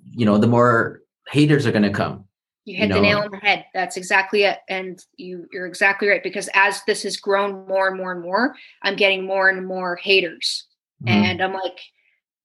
[0.09, 2.23] You know, the more haters are gonna come.
[2.63, 3.65] You hit You the nail on the head.
[3.73, 4.59] That's exactly it.
[4.69, 8.55] And you you're exactly right because as this has grown more and more and more,
[8.83, 10.65] I'm getting more and more haters.
[11.03, 11.09] Mhm.
[11.09, 11.77] And I'm like,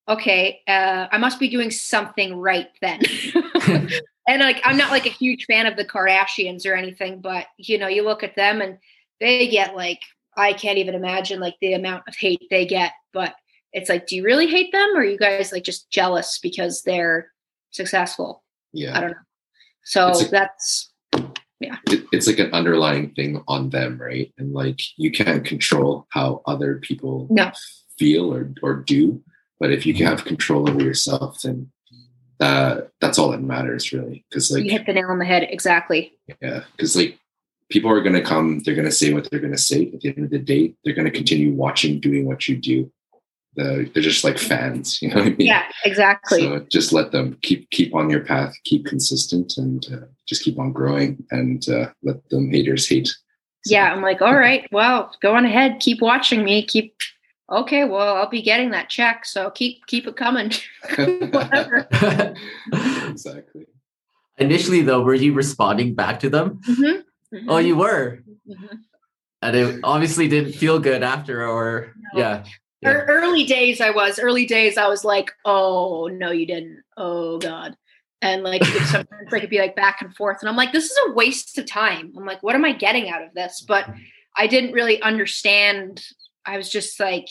[0.09, 3.01] okay, uh, I must be doing something right then.
[4.29, 7.79] and like I'm not like a huge fan of the Kardashians or anything, but you
[7.79, 8.79] know, you look at them and
[9.21, 10.01] they get like
[10.37, 12.93] I can't even imagine like the amount of hate they get.
[13.13, 13.35] But
[13.73, 16.83] it's like, do you really hate them or are you guys like just jealous because
[16.83, 17.31] they're
[17.71, 18.43] successful?
[18.73, 18.97] Yeah.
[18.97, 19.17] I don't know.
[19.85, 20.93] So a- that's
[21.61, 24.33] It, it's like an underlying thing on them, right?
[24.39, 27.53] And like you can't control how other people No.
[27.99, 29.23] feel or, or do.
[29.63, 31.71] But if you can have control over yourself, then
[32.41, 34.25] that that's all that matters really.
[34.29, 35.47] Because like you hit the nail on the head.
[35.49, 36.13] Exactly.
[36.41, 37.17] Yeah, because like
[37.71, 39.93] people are gonna come, they're gonna say what they're gonna say.
[39.95, 42.91] At the end of the day, they're gonna continue watching, doing what you do.
[43.55, 45.37] The, they're just like fans, you know I mean?
[45.39, 46.41] Yeah, exactly.
[46.41, 50.59] So just let them keep keep on your path, keep consistent, and uh, just keep
[50.59, 53.07] on growing, and uh, let them haters hate.
[53.07, 53.17] So,
[53.67, 56.97] yeah, I'm like, all right, well, go on ahead, keep watching me, keep
[57.51, 60.53] okay, well, I'll be getting that check, so keep keep it coming.
[60.97, 61.89] Whatever.
[63.09, 63.67] exactly.
[64.39, 66.61] Initially though, were you responding back to them?
[66.69, 67.03] Mhm,
[67.49, 68.23] Oh, mhm, you were.
[68.49, 68.79] mhm.
[69.43, 72.21] And it obviously didn't feel good after or No.
[72.21, 72.45] yeah.
[72.85, 74.19] Ear- Early days, I was.
[74.19, 76.83] Early days, I was like, "Oh no, you didn't.
[76.97, 77.77] Oh god."
[78.23, 80.85] And like if sometimes like it'd be like back and forth, and I'm like, "This
[80.91, 83.89] is a waste of time." I'm like, "What am I getting out of this?" But
[84.37, 86.05] I didn't really understand.
[86.47, 87.29] I was just like,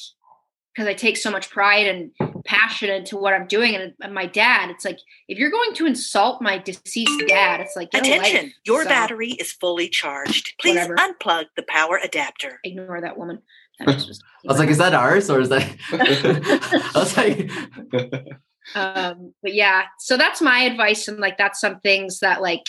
[0.74, 3.76] because I take so much pride and passion into what I'm doing.
[3.76, 7.76] And, and, my dad, it's like if you're going to insult my deceased dad, it's
[7.76, 10.54] like attention, your so, battery is fully charged.
[10.60, 10.96] Please whatever.
[10.96, 12.60] unplug the power adapter.
[12.64, 13.42] Ignore that woman.
[13.80, 15.68] That was I was like, is that ours or is that?
[15.92, 17.50] I was like.
[18.76, 22.62] um, but yeah, so that's my advice, and like that's some things that like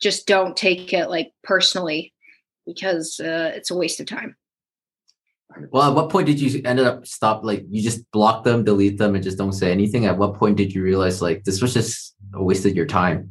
[0.00, 2.12] just don't take it like personally
[2.66, 4.36] because uh, it's a waste of time.
[5.70, 7.44] Well, at what point did you end up stop?
[7.44, 10.06] Like you just block them, delete them, and just don't say anything.
[10.06, 13.30] At what point did you realize like this was just a waste of your time?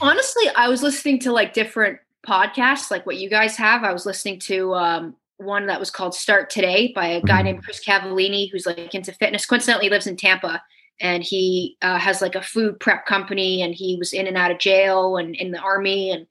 [0.00, 3.84] Honestly, I was listening to like different podcasts, like what you guys have.
[3.84, 7.44] I was listening to um, one that was called Start Today by a guy mm-hmm.
[7.44, 9.46] named Chris Cavallini, who's like into fitness.
[9.46, 10.62] Coincidentally, lives in Tampa,
[11.00, 14.50] and he uh, has like a food prep company, and he was in and out
[14.50, 16.26] of jail and in the army, and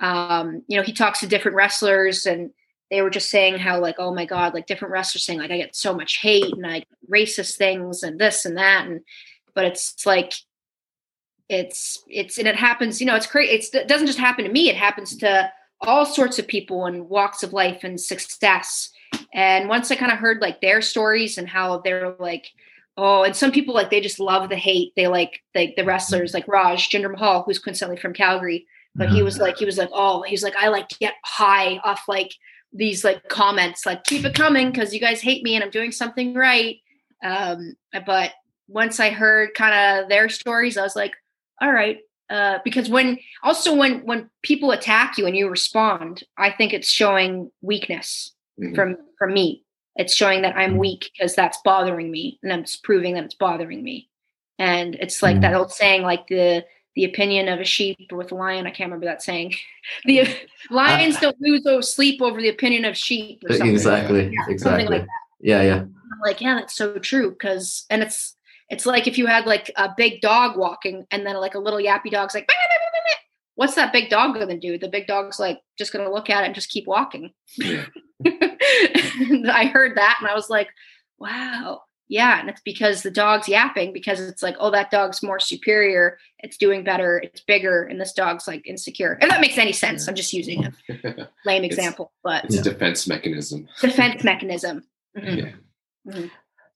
[0.00, 2.50] um, you know he talks to different wrestlers and
[2.92, 5.56] they were just saying how like oh my god like different wrestlers saying like i
[5.56, 9.00] get so much hate and like racist things and this and that and
[9.54, 10.34] but it's like
[11.48, 14.68] it's it's and it happens you know it's crazy it doesn't just happen to me
[14.68, 15.50] it happens to
[15.80, 18.90] all sorts of people and walks of life and success
[19.34, 22.46] and once i kind of heard like their stories and how they're like
[22.98, 26.34] oh and some people like they just love the hate they like like the wrestlers
[26.34, 29.24] like raj jinder mahal who's coincidentally from calgary but he mm-hmm.
[29.24, 32.32] was like he was like oh he's like i like get high off like
[32.72, 35.92] these like comments like keep it coming because you guys hate me and i'm doing
[35.92, 36.76] something right
[37.24, 38.32] um, but
[38.68, 41.12] once i heard kind of their stories i was like
[41.60, 41.98] all right
[42.30, 46.90] uh, because when also when when people attack you and you respond i think it's
[46.90, 48.74] showing weakness mm-hmm.
[48.74, 49.64] from from me
[49.96, 50.78] it's showing that i'm mm-hmm.
[50.78, 54.08] weak because that's bothering me and it's proving that it's bothering me
[54.58, 55.42] and it's like mm-hmm.
[55.42, 58.66] that old saying like the the opinion of a sheep with a lion.
[58.66, 59.54] I can't remember that saying.
[60.04, 60.28] The
[60.70, 63.42] lions don't lose sleep over the opinion of sheep.
[63.48, 64.32] exactly.
[64.32, 64.86] Yeah, exactly.
[64.86, 65.06] Like
[65.40, 65.80] yeah, yeah.
[65.80, 67.30] I'm like, yeah, that's so true.
[67.30, 68.36] Because and it's
[68.70, 71.80] it's like if you had like a big dog walking and then like a little
[71.80, 72.48] yappy dog's like,
[73.56, 74.78] what's that big dog gonna do?
[74.78, 77.32] The big dog's like just gonna look at it and just keep walking.
[77.60, 77.86] I
[79.74, 80.68] heard that and I was like,
[81.18, 85.40] wow yeah and it's because the dog's yapping because it's like oh that dog's more
[85.40, 86.18] superior.
[86.40, 87.18] It's doing better.
[87.18, 89.18] It's bigger and this dog's like insecure.
[89.20, 90.06] If that makes any sense.
[90.06, 93.66] I'm just using a lame example but it's a defense mechanism.
[93.80, 94.84] Defense mechanism.
[95.16, 95.38] Mm-hmm.
[95.38, 95.52] yeah.
[96.06, 96.26] Mm-hmm.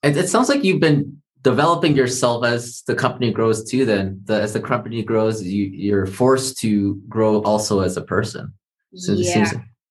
[0.03, 4.23] it, it sounds like you've been developing yourself as the company grows too then.
[4.25, 8.55] The, as the company grows you, you're forced to grow also as a person.
[8.95, 9.51] So yeah.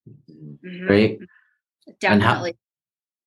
[0.09, 0.87] mm-hmm.
[0.87, 1.19] right?
[1.99, 2.55] Definitely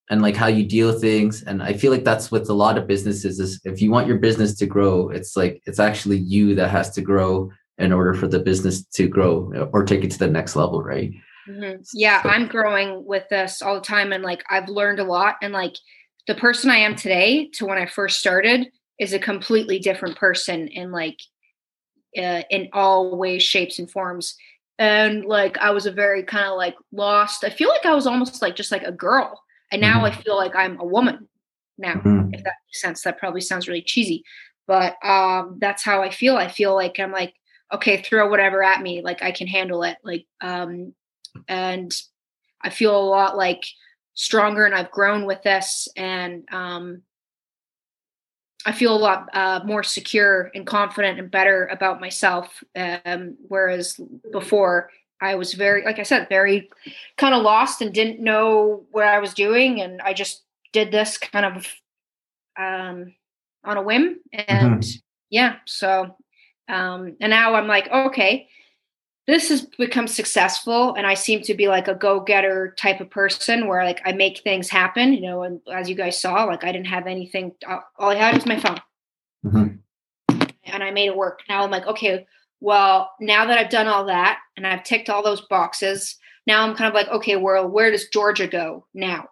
[0.09, 2.77] and like how you deal with things and i feel like that's with a lot
[2.77, 6.55] of businesses is if you want your business to grow it's like it's actually you
[6.55, 10.19] that has to grow in order for the business to grow or take it to
[10.19, 11.11] the next level right
[11.47, 11.81] mm-hmm.
[11.93, 12.29] yeah so.
[12.29, 15.75] i'm growing with this all the time and like i've learned a lot and like
[16.27, 18.67] the person i am today to when i first started
[18.99, 21.17] is a completely different person in like
[22.17, 24.35] uh, in all ways shapes and forms
[24.79, 28.07] and like i was a very kind of like lost i feel like i was
[28.07, 29.39] almost like just like a girl
[29.71, 30.05] and now mm-hmm.
[30.05, 31.27] I feel like I'm a woman
[31.77, 32.33] now, mm-hmm.
[32.33, 33.01] if that makes sense.
[33.03, 34.23] That probably sounds really cheesy,
[34.67, 36.37] but um, that's how I feel.
[36.37, 37.33] I feel like I'm like,
[37.73, 39.97] okay, throw whatever at me, like I can handle it.
[40.03, 40.93] Like, um,
[41.47, 41.91] and
[42.61, 43.63] I feel a lot like
[44.15, 47.03] stronger and I've grown with this and um,
[48.65, 52.63] I feel a lot uh, more secure and confident and better about myself.
[52.75, 53.99] Um, whereas
[54.31, 54.89] before
[55.21, 56.69] I was very, like I said, very
[57.17, 59.81] kind of lost and didn't know what I was doing.
[59.81, 61.67] And I just did this kind of
[62.57, 63.13] um,
[63.63, 64.19] on a whim.
[64.33, 64.99] And mm-hmm.
[65.29, 66.15] yeah, so,
[66.67, 68.47] um, and now I'm like, okay,
[69.27, 70.95] this has become successful.
[70.95, 74.11] And I seem to be like a go getter type of person where like I
[74.11, 75.43] make things happen, you know.
[75.43, 78.59] And as you guys saw, like I didn't have anything, all I had was my
[78.59, 78.81] phone.
[79.45, 79.75] Mm-hmm.
[80.71, 81.41] And I made it work.
[81.49, 82.25] Now I'm like, okay,
[82.61, 86.75] well, now that I've done all that and I've ticked all those boxes, now I'm
[86.75, 89.29] kind of like, okay, well, where does Georgia go now?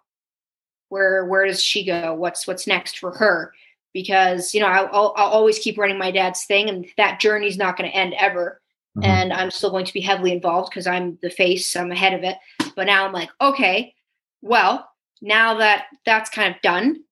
[0.88, 2.14] Where where does she go?
[2.14, 3.52] What's what's next for her?
[3.92, 7.76] Because you know, I'll, I'll, always keep running my dad's thing, and that journey's not
[7.76, 8.60] going to end ever.
[8.96, 9.10] Mm-hmm.
[9.10, 12.22] And I'm still going to be heavily involved because I'm the face, I'm ahead of
[12.22, 12.36] it.
[12.74, 13.94] But now I'm like, okay,
[14.40, 14.88] well,
[15.20, 17.02] now that that's kind of done,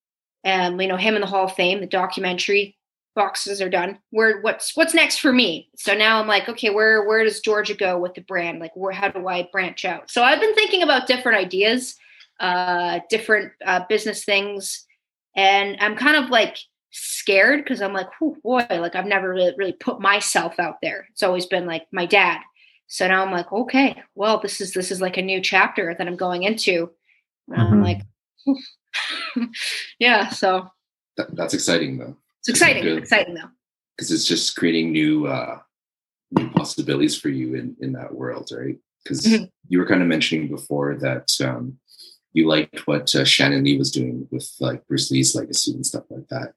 [0.45, 2.77] and you know, him in the Hall of Fame, the documentary,
[3.17, 3.99] boxes are done.
[4.11, 5.69] Where what's what's next for me?
[5.77, 8.61] So now i'm like okay where where does georgia go with the brand?
[8.61, 10.11] Like where how do i branch out?
[10.11, 11.97] So i've been thinking about different ideas
[12.39, 14.87] uh different uh, business things.
[15.35, 16.59] And i'm kind of like
[16.91, 21.09] scared because i'm like oh boy like i've never really, really put myself out there.
[21.11, 22.41] It's always been like my dad.
[22.87, 26.07] So now i'm like okay well this is this is like a new chapter that
[26.07, 26.91] i'm going into.
[27.49, 27.73] And mm-hmm.
[27.73, 28.03] i'm like
[29.99, 30.69] yeah, so.
[31.17, 32.17] That, that's exciting though.
[32.49, 32.85] It's exciting.
[32.85, 32.99] Good.
[32.99, 33.51] Exciting though.
[33.97, 35.59] Because it's just creating new uh
[36.33, 38.77] new possibilities for you in in that world, right?
[39.03, 39.45] Because mm-hmm.
[39.69, 41.79] you were kind of mentioning before that um
[42.33, 46.05] you liked what uh, Shannon Lee was doing with like Bruce Lee's legacy and stuff
[46.11, 46.53] like that.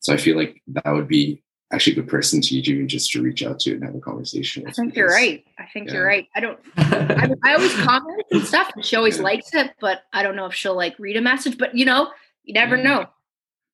[0.00, 3.22] So I feel like that would be actually a good person to you just to
[3.22, 4.64] reach out to and have a conversation.
[4.66, 5.42] I think because, you're right.
[5.58, 5.94] I think yeah.
[5.94, 6.28] you're right.
[6.36, 6.58] I don't.
[6.76, 9.24] I, I, always comment and stuff, and she always yeah.
[9.24, 11.56] likes it, but I don't know if she'll like read a message.
[11.56, 12.10] But you know,
[12.42, 12.82] you never yeah.
[12.82, 13.06] know.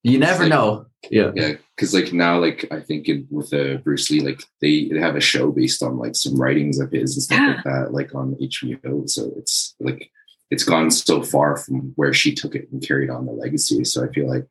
[0.03, 0.87] You never like, know.
[1.11, 1.33] Yeah.
[1.35, 1.55] Yeah.
[1.77, 5.17] Cause like now, like I think in, with uh, Bruce Lee, like they, they have
[5.17, 7.55] a show based on like some writings of his and stuff yeah.
[7.55, 9.09] like that, like on HBO.
[9.09, 10.11] So it's like,
[10.51, 13.85] it's gone so far from where she took it and carried on the legacy.
[13.85, 14.47] So I feel like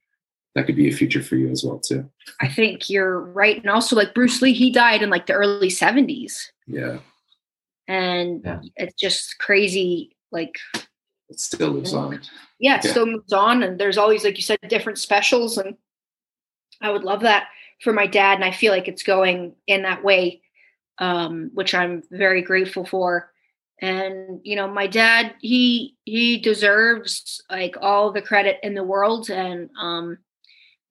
[0.55, 2.09] that could be a future for you as well too.
[2.41, 3.57] I think you're right.
[3.57, 6.47] And also like Bruce Lee, he died in like the early 70s.
[6.67, 6.99] Yeah.
[7.87, 8.61] And yeah.
[8.75, 10.15] it's just crazy.
[10.31, 10.57] Like
[11.29, 12.19] it still lives on
[12.59, 12.91] yeah, it yeah.
[12.91, 13.63] still moves on.
[13.63, 15.57] And there's always, like you said, different specials.
[15.57, 15.75] And
[16.81, 17.47] I would love that
[17.81, 18.35] for my dad.
[18.35, 20.41] And I feel like it's going in that way,
[20.99, 23.31] um, which I'm very grateful for.
[23.81, 29.29] And, you know, my dad, he he deserves like all the credit in the world.
[29.29, 30.17] And um,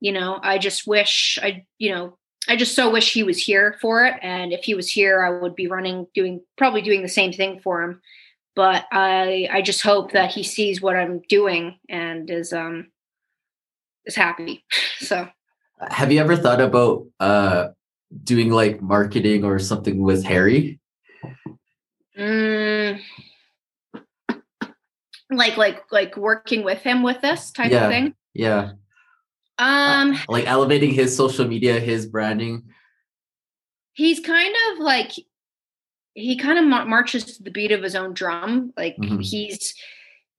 [0.01, 2.17] you know, I just wish I, you know,
[2.49, 4.15] I just so wish he was here for it.
[4.23, 7.61] And if he was here, I would be running, doing probably doing the same thing
[7.61, 8.01] for him
[8.59, 12.91] but I I just hope that he sees what I'm doing and is um
[14.05, 14.65] is happy.
[14.99, 15.29] So
[15.81, 17.69] have you ever thought about uh
[18.25, 20.81] doing like marketing or something with Harry?
[22.19, 23.01] Mm,
[25.31, 28.15] like like like working with him with this type yeah, of thing?
[28.35, 28.73] Yeah.
[29.59, 32.65] Um uh, like elevating his social media, his branding.
[33.93, 35.13] He's kind of like
[36.19, 38.73] he kind of marches to the beat of his own drum.
[38.77, 39.21] Like mm-hmm.
[39.21, 39.75] he's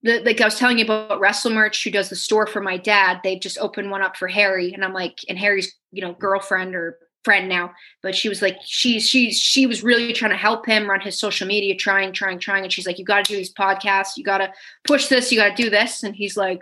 [0.02, 2.76] the, like I was telling you about Wrestle Merch, who does the store for my
[2.76, 3.20] dad.
[3.22, 6.74] They've just opened one up for Harry, and I'm like, and Harry's you know girlfriend
[6.74, 7.72] or friend now,
[8.02, 11.18] but she was like, she's she's she was really trying to help him run his
[11.18, 14.24] social media, trying, trying, trying, and she's like, you got to do these podcasts, you
[14.24, 14.52] got to
[14.84, 16.60] push this, you got to do this, and he's like,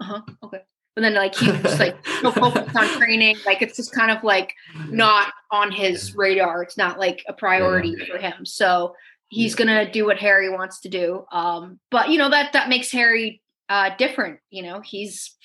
[0.00, 0.62] uh huh, okay
[0.98, 4.24] but then like he's just like so focused on training like it's just kind of
[4.24, 4.52] like
[4.88, 6.60] not on his radar.
[6.64, 8.04] It's not like a priority yeah.
[8.04, 8.44] for him.
[8.44, 8.96] So
[9.28, 11.24] he's gonna do what harry wants to do.
[11.30, 14.80] Um but you know that that makes harry uh different you know?
[14.80, 15.36] He's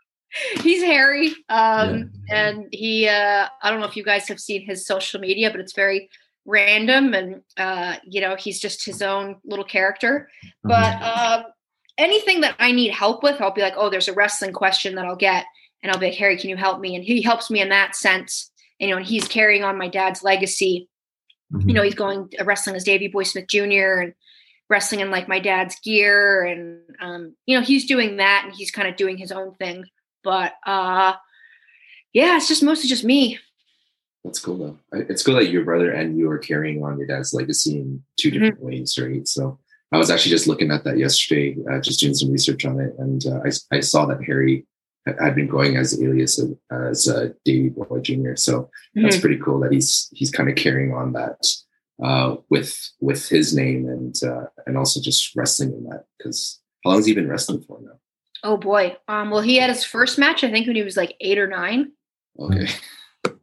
[0.62, 2.48] he's harry um yeah.
[2.48, 5.60] and he uh i don't know if you guys have seen his social media but
[5.60, 6.10] it's very
[6.44, 10.28] random and uh you know he's just his own little character.
[10.64, 11.44] But um
[11.98, 15.04] anything that I need help with, I'll be like, oh, there's a wrestling question that
[15.04, 15.44] I'll get.
[15.82, 16.94] And I'll be like, Harry, can you help me?
[16.94, 18.50] And he helps me in that sense.
[18.80, 20.88] And, you know, and he's carrying on my dad's legacy.
[21.52, 21.68] Mm-hmm.
[21.68, 24.00] You know, he's going uh, wrestling as Davey Boy Smith Jr.
[24.00, 24.14] and
[24.70, 26.44] wrestling in like my dad's gear.
[26.44, 29.84] And, um, you know, he's doing that and he's kind of doing his own thing.
[30.22, 31.14] But uh,
[32.12, 33.38] yeah, it's just mostly just me.
[34.24, 34.78] That's cool though.
[34.92, 38.30] It's cool that your brother and you are carrying on your dad's legacy in two
[38.30, 38.66] different mm-hmm.
[38.66, 39.26] ways, right?
[39.26, 39.58] So
[39.92, 42.94] I was actually just looking at that yesterday, uh, just doing some research on it,
[42.98, 44.66] and uh, I, I saw that Harry
[45.06, 48.34] had been going as alias of, as uh, Davey Boy Jr.
[48.34, 49.02] So mm-hmm.
[49.02, 51.46] that's pretty cool that he's he's kind of carrying on that
[52.02, 56.90] uh, with with his name and uh, and also just wrestling in that because how
[56.90, 57.98] long has he been wrestling for now?
[58.44, 61.16] Oh boy, um, well he had his first match I think when he was like
[61.20, 61.92] eight or nine.
[62.38, 62.68] Okay.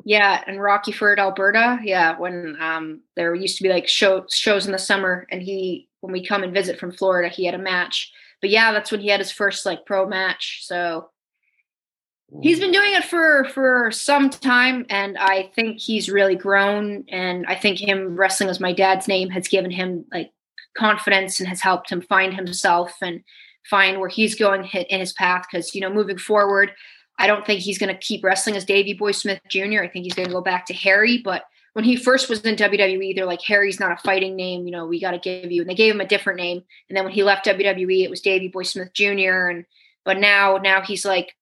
[0.08, 1.80] Yeah, in Rockyford, Alberta.
[1.84, 5.89] Yeah, when um, there used to be like show, shows in the summer, and he
[6.06, 8.12] when we come and visit from Florida, he had a match.
[8.41, 10.62] But yeah, that's when he had his first like pro match.
[10.64, 11.10] So
[12.41, 17.45] he's been doing it for for some time and i think he's really grown and
[17.45, 20.32] i think him wrestling as my dad's name has given him like
[20.76, 23.22] confidence and has helped him find himself and
[23.70, 26.72] find where he's going in his path because you know moving forward
[27.20, 30.03] i don't think he's going to keep wrestling as davey boy smith jr i think
[30.03, 31.43] he's going to go back to harry but
[31.76, 34.86] when he first was in WWE, they're like, Harry's not a fighting name, you know,
[34.86, 36.63] we got to give you, and they gave him a different name.
[36.88, 39.49] And then when he left WWE, it was Davey Boy Smith Jr.
[39.49, 39.65] And
[40.05, 41.36] but now, now he's like,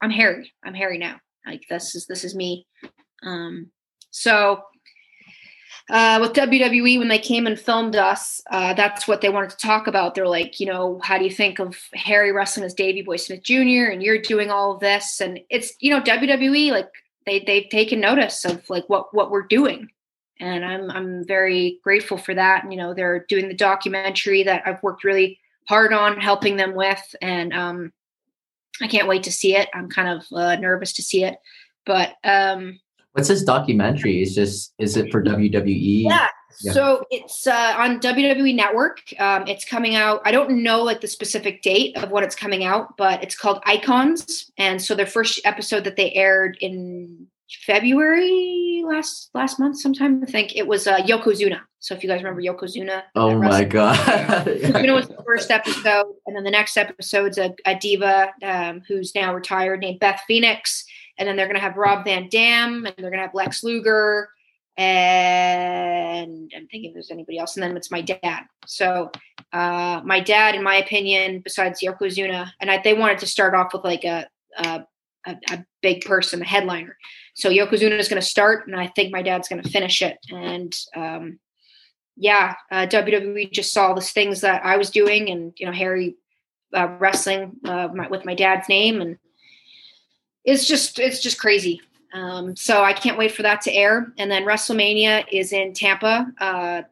[0.00, 0.52] I'm Harry.
[0.64, 1.20] I'm Harry now.
[1.46, 2.66] Like this is this is me.
[3.22, 3.70] Um,
[4.10, 4.60] so
[5.88, 9.56] uh, with WWE, when they came and filmed us, uh, that's what they wanted to
[9.58, 10.16] talk about.
[10.16, 13.44] They're like, you know, how do you think of Harry wrestling as Davey Boy Smith
[13.44, 13.92] Jr.
[13.92, 15.20] and you're doing all of this?
[15.20, 16.88] And it's, you know, WWE, like
[17.26, 19.88] they they've taken notice of like what what we're doing.
[20.40, 24.64] And i'm i'm very grateful for that and, you know they're doing the documentary that
[24.66, 27.92] i've worked really hard on helping them with and um
[28.82, 29.68] i can't wait to see it.
[29.72, 31.36] I'm kind of uh, nervous to see it.
[31.86, 32.80] But um
[33.12, 34.22] what's this documentary?
[34.22, 36.28] Is just is it for wwe yeah
[36.60, 36.72] Yeah.
[36.72, 39.00] So it's uh, on WWE Network.
[39.18, 40.20] Um, it's coming out.
[40.24, 43.60] I don't know like the specific date of when it's coming out, but it's called
[43.64, 44.50] Icons.
[44.58, 47.26] And so their first episode that they aired in
[47.62, 51.60] February last last month, sometime I think it was uh, Yokozuna.
[51.78, 53.96] So if you guys remember Yokozuna, oh my god,
[54.46, 59.14] Yokozuna was the first episode, and then the next episode's a, a diva um, who's
[59.14, 60.84] now retired named Beth Phoenix,
[61.18, 64.30] and then they're gonna have Rob Van Dam, and they're gonna have Lex Luger,
[64.76, 68.42] and I'm thinking there's anybody else, and then it's my dad.
[68.66, 69.10] So
[69.52, 73.72] uh, my dad, in my opinion, besides Yokozuna, and I, they wanted to start off
[73.72, 74.26] with like a,
[74.58, 74.84] a
[75.26, 76.96] a, a, big person, a headliner.
[77.34, 80.18] So Yokozuna is going to start, and I think my dad's going to finish it.
[80.30, 81.38] And um,
[82.16, 86.16] yeah, uh, WWE just saw the things that I was doing, and you know Harry
[86.72, 89.18] uh, wrestling uh, my, with my dad's name, and
[90.44, 91.80] it's just it's just crazy.
[92.14, 94.12] Um, so I can't wait for that to air.
[94.18, 96.82] And then WrestleMania is in Tampa uh,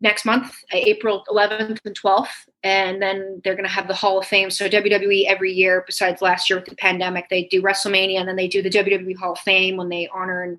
[0.00, 2.28] next month, April 11th and 12th.
[2.62, 4.48] And then they're going to have the Hall of Fame.
[4.50, 8.36] So WWE every year, besides last year with the pandemic, they do WrestleMania and then
[8.36, 10.58] they do the WWE Hall of Fame when they honor and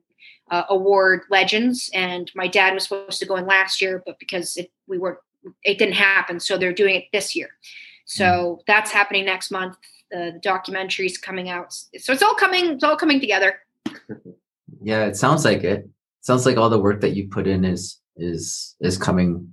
[0.52, 1.90] uh, award legends.
[1.94, 5.22] And my dad was supposed to go in last year, but because it, we were,
[5.64, 6.42] it didn't happen.
[6.42, 7.52] So they're doing it this year.
[8.06, 8.60] So mm.
[8.68, 9.78] that's happening next month.
[10.14, 11.72] Uh, the documentary's coming out.
[11.72, 13.60] So it's all coming, it's all coming together.
[14.84, 15.88] Yeah, it sounds like it.
[16.22, 19.52] Sounds like all the work that you put in is is is coming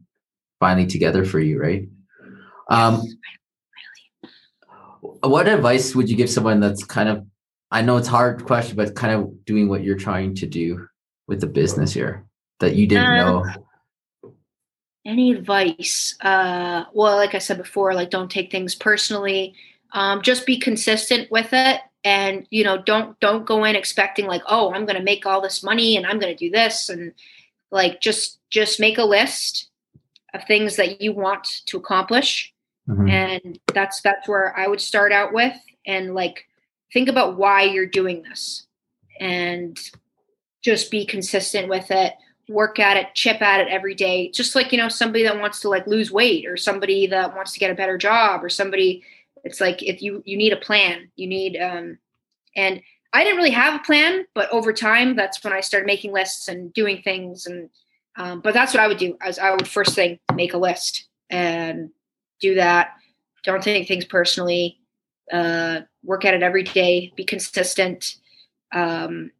[0.60, 1.88] finally together for you, right?
[2.70, 3.02] Um,
[5.20, 7.26] what advice would you give someone that's kind of
[7.70, 10.86] I know it's hard question, but kind of doing what you're trying to do
[11.26, 12.24] with the business here
[12.60, 13.44] that you didn't know?
[15.04, 16.16] Any advice?
[16.20, 19.54] Uh, well, like I said before, like don't take things personally.
[19.92, 24.42] Um, just be consistent with it, and you know, don't don't go in expecting like,
[24.46, 27.12] oh, I'm going to make all this money and I'm going to do this, and
[27.70, 29.68] like just just make a list
[30.34, 32.52] of things that you want to accomplish.
[32.88, 33.08] Mm-hmm.
[33.10, 36.46] and that's that's where i would start out with and like
[36.92, 38.66] think about why you're doing this
[39.20, 39.78] and
[40.62, 42.14] just be consistent with it.
[42.48, 44.30] Work at it chip at it every day.
[44.30, 47.52] Just like you know somebody that wants to like lose weight or somebody that wants
[47.52, 49.02] to get a better job or somebody
[49.48, 51.98] it's like if you you need a plan you need um
[52.54, 52.80] and
[53.12, 56.48] i didn't really have a plan but over time that's when i started making lists
[56.48, 57.70] and doing things and
[58.18, 59.16] um, but that's what I would do.
[59.20, 61.90] As I would first thing make a list and
[62.40, 62.94] do that.
[63.44, 64.78] Don't take things personally.
[65.32, 67.12] Uh, work at it every day.
[67.14, 68.16] Be consistent.
[68.72, 69.30] Um,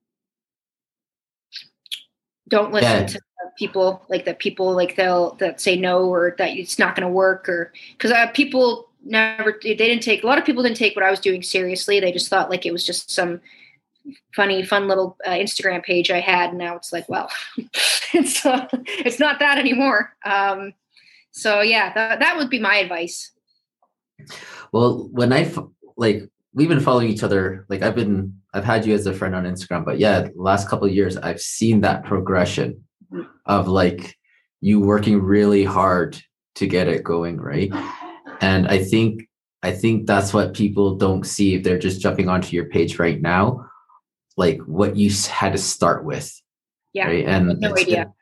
[2.47, 3.07] don't listen yeah.
[3.07, 3.21] to
[3.59, 4.39] people like that.
[4.39, 8.13] People like they'll that say no or that it's not going to work or because
[8.13, 11.21] uh, people never they didn't take a lot of people didn't take what I was
[11.21, 12.01] doing seriously.
[12.01, 13.41] They just thought like it was just some
[14.35, 16.51] funny, fun little uh, Instagram page I had.
[16.51, 17.31] And now it's like, well,
[18.15, 20.15] it's uh, it's not that anymore.
[20.25, 20.75] Um,
[21.31, 23.33] so yeah, that that would be my advice.
[24.73, 25.51] Well, when I
[25.97, 26.29] like
[26.59, 27.65] we've been following each other.
[27.69, 30.89] Like I've been I've had you as a friend on Instagram, but yeah, last couple
[30.89, 33.29] of years I've seen that progression mm-hmm.
[33.47, 34.17] of like
[34.61, 36.21] you working really hard
[36.57, 37.71] to get it going, right?
[38.41, 39.29] And I think
[39.63, 43.21] I think that's what people don't see if they're just jumping onto your page right
[43.21, 43.69] now
[44.39, 46.41] like what you had to start with.
[46.95, 47.09] Yeah.
[47.09, 47.27] Right.
[47.27, 48.15] And no idea.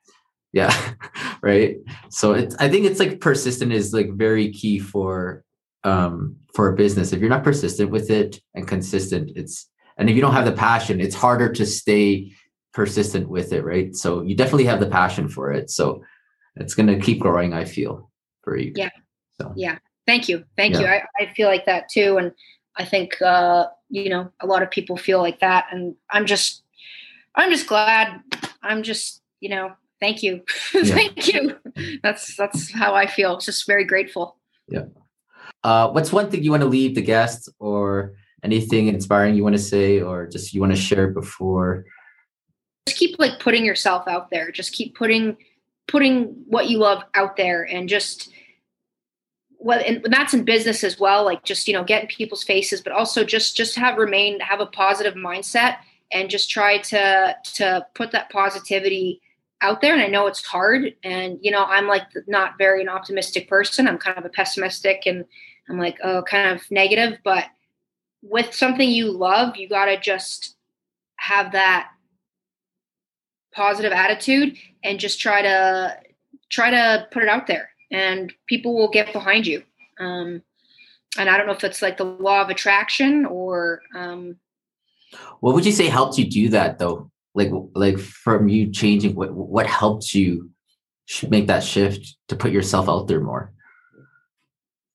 [0.53, 0.95] yeah.
[1.43, 1.77] right.
[2.09, 5.45] So it's I think it's like persistent is like very key for
[5.85, 7.12] um for a business.
[7.12, 10.53] If you're not persistent with it and consistent, it's and if you don't have the
[10.53, 12.33] passion, it's harder to stay
[12.73, 13.95] persistent with it, right?
[13.95, 15.71] So you definitely have the passion for it.
[15.71, 16.03] So
[16.57, 18.11] it's gonna keep growing, I feel,
[18.43, 18.73] for you.
[18.75, 18.91] Yeah.
[19.39, 19.79] So yeah.
[20.07, 20.45] Thank you.
[20.57, 20.81] Thank yeah.
[20.81, 20.87] you.
[20.87, 22.19] I, I feel like that too.
[22.19, 22.33] And
[22.77, 26.63] I think uh, you know a lot of people feel like that, and I'm just
[27.35, 28.21] I'm just glad.
[28.63, 30.43] I'm just you know thank you,
[30.73, 31.57] thank you.
[32.03, 33.39] That's that's how I feel.
[33.39, 34.37] Just very grateful.
[34.69, 34.85] Yeah.
[35.65, 39.57] Uh, what's one thing you want to leave the guests, or anything inspiring you want
[39.57, 41.85] to say, or just you want to share before?
[42.87, 44.51] Just keep like putting yourself out there.
[44.51, 45.37] Just keep putting
[45.89, 48.31] putting what you love out there, and just
[49.59, 52.81] well and that's in business as well like just you know get in people's faces
[52.81, 55.77] but also just just have remain have a positive mindset
[56.13, 59.21] and just try to to put that positivity
[59.63, 59.95] out there.
[59.95, 63.89] And i know it's hard and you know i'm like not very an optimistic person.
[63.89, 65.25] I'm kind of a pessimistic and
[65.69, 67.45] i'm like oh kind of negative but
[68.23, 70.57] with something you love you got to just
[71.17, 71.91] have that
[73.55, 75.97] positive attitude and just try to
[76.51, 79.62] try to put it out there and people will get behind you.
[79.99, 80.43] Um,
[81.18, 83.82] and I don't know if it's like the law of attraction or.
[83.95, 84.37] Um,
[85.41, 87.11] what would you say helped you do that though?
[87.34, 90.51] Like, like from you changing, what what helped you
[91.28, 93.53] make that shift to put yourself out there more?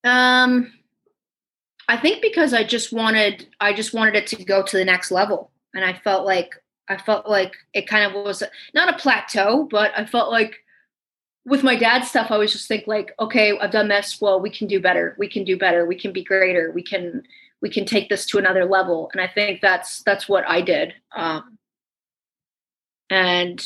[0.04, 0.72] Um,
[1.88, 5.12] I think because I just wanted, I just wanted it to go to the next
[5.12, 6.56] level, and I felt like
[6.88, 10.56] I felt like it kind of was not a plateau, but I felt like
[11.46, 14.20] with my dad's stuff, I was just think like, okay, I've done this.
[14.22, 15.16] Well, we can do better.
[15.18, 15.86] We can do better.
[15.86, 16.72] We can be greater.
[16.72, 17.24] We can
[17.62, 19.10] we can take this to another level.
[19.14, 20.94] And I think that's that's what I did.
[21.16, 21.58] Um,
[23.10, 23.58] and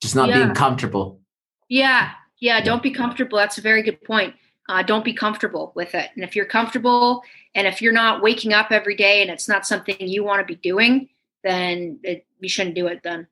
[0.00, 0.44] just not yeah.
[0.44, 1.20] being comfortable.
[1.68, 2.60] Yeah, yeah.
[2.60, 3.38] Don't be comfortable.
[3.38, 4.34] That's a very good point.
[4.68, 6.10] Uh, don't be comfortable with it.
[6.14, 7.22] And if you're comfortable,
[7.54, 10.44] and if you're not waking up every day, and it's not something you want to
[10.44, 11.08] be doing,
[11.42, 13.02] then it, you shouldn't do it.
[13.02, 13.26] Then.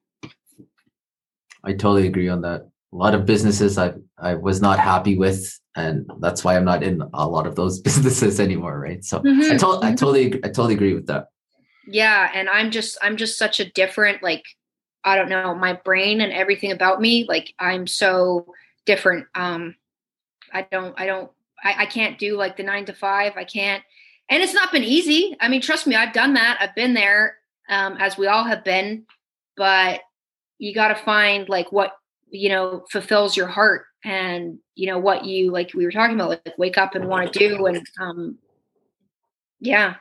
[1.62, 2.68] I totally agree on that.
[2.96, 6.82] A lot of businesses I I was not happy with, and that's why I'm not
[6.82, 8.80] in a lot of those businesses anymore.
[8.80, 9.04] Right.
[9.04, 9.52] So mm-hmm.
[9.52, 9.96] I told I mm-hmm.
[9.96, 11.28] totally I totally agree with that.
[11.86, 14.44] Yeah, and I'm just I'm just such a different like
[15.06, 18.52] I don't know, my brain and everything about me, like I'm so
[18.86, 19.26] different.
[19.36, 19.76] Um,
[20.52, 21.30] I don't, I don't,
[21.62, 23.34] I, I can't do like the nine to five.
[23.36, 23.84] I can't,
[24.28, 25.36] and it's not been easy.
[25.40, 26.58] I mean, trust me, I've done that.
[26.60, 27.36] I've been there,
[27.68, 29.04] um, as we all have been,
[29.56, 30.00] but
[30.58, 31.92] you got to find like what,
[32.28, 36.30] you know, fulfills your heart and, you know, what you, like we were talking about,
[36.30, 37.66] like wake up and want to do.
[37.66, 38.38] And, um,
[39.60, 39.96] yeah.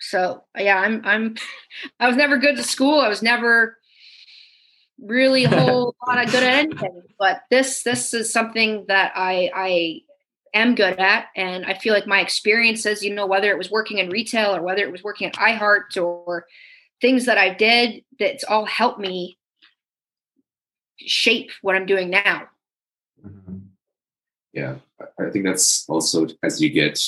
[0.00, 1.36] So yeah, I'm, I'm,
[2.00, 3.00] I was never good to school.
[3.00, 3.78] I was never,
[5.00, 7.02] really a whole lot of good at anything.
[7.18, 10.00] But this this is something that I I
[10.54, 13.98] am good at, and I feel like my experiences, you know, whether it was working
[13.98, 16.46] in retail or whether it was working at iHeart or
[17.00, 19.38] things that I did, that's all helped me
[20.98, 22.48] shape what I'm doing now.
[23.24, 23.58] Mm-hmm.
[24.52, 27.00] Yeah, I think that's also as you get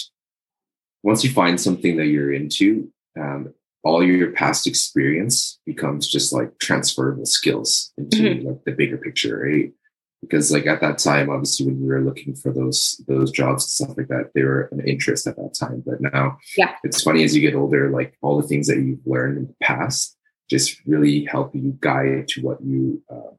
[1.03, 6.59] once you find something that you're into, um, all your past experience becomes just like
[6.59, 8.49] transferable skills into mm-hmm.
[8.49, 9.73] like the bigger picture, right?
[10.21, 13.71] Because like at that time, obviously when we were looking for those those jobs and
[13.89, 15.83] stuff like that, they were an interest at that time.
[15.85, 16.75] But now yeah.
[16.85, 19.55] it's funny as you get older, like all the things that you've learned in the
[19.63, 20.17] past
[20.51, 23.31] just really help you guide to what you uh,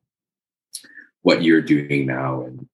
[1.22, 2.68] what you're doing now and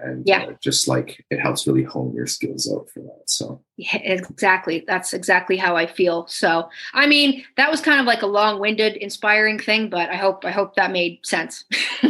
[0.00, 0.44] and yeah.
[0.44, 4.84] Uh, just like it helps really hone your skills out for that so yeah, exactly
[4.86, 8.96] that's exactly how i feel so i mean that was kind of like a long-winded
[8.96, 11.64] inspiring thing but i hope i hope that made sense